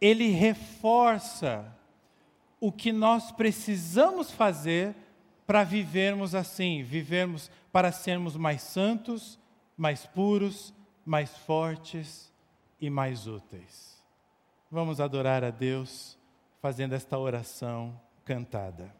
ele 0.00 0.28
reforça 0.28 1.64
o 2.60 2.70
que 2.70 2.92
nós 2.92 3.32
precisamos 3.32 4.30
fazer 4.30 4.94
para 5.46 5.64
vivermos 5.64 6.34
assim, 6.34 6.82
vivermos 6.82 7.50
para 7.72 7.90
sermos 7.90 8.36
mais 8.36 8.62
santos, 8.62 9.38
mais 9.76 10.06
puros, 10.06 10.72
mais 11.04 11.36
fortes 11.38 12.32
e 12.80 12.90
mais 12.90 13.26
úteis. 13.26 13.98
Vamos 14.70 15.00
adorar 15.00 15.42
a 15.42 15.50
Deus 15.50 16.18
fazendo 16.60 16.94
esta 16.94 17.18
oração 17.18 17.98
cantada. 18.24 18.99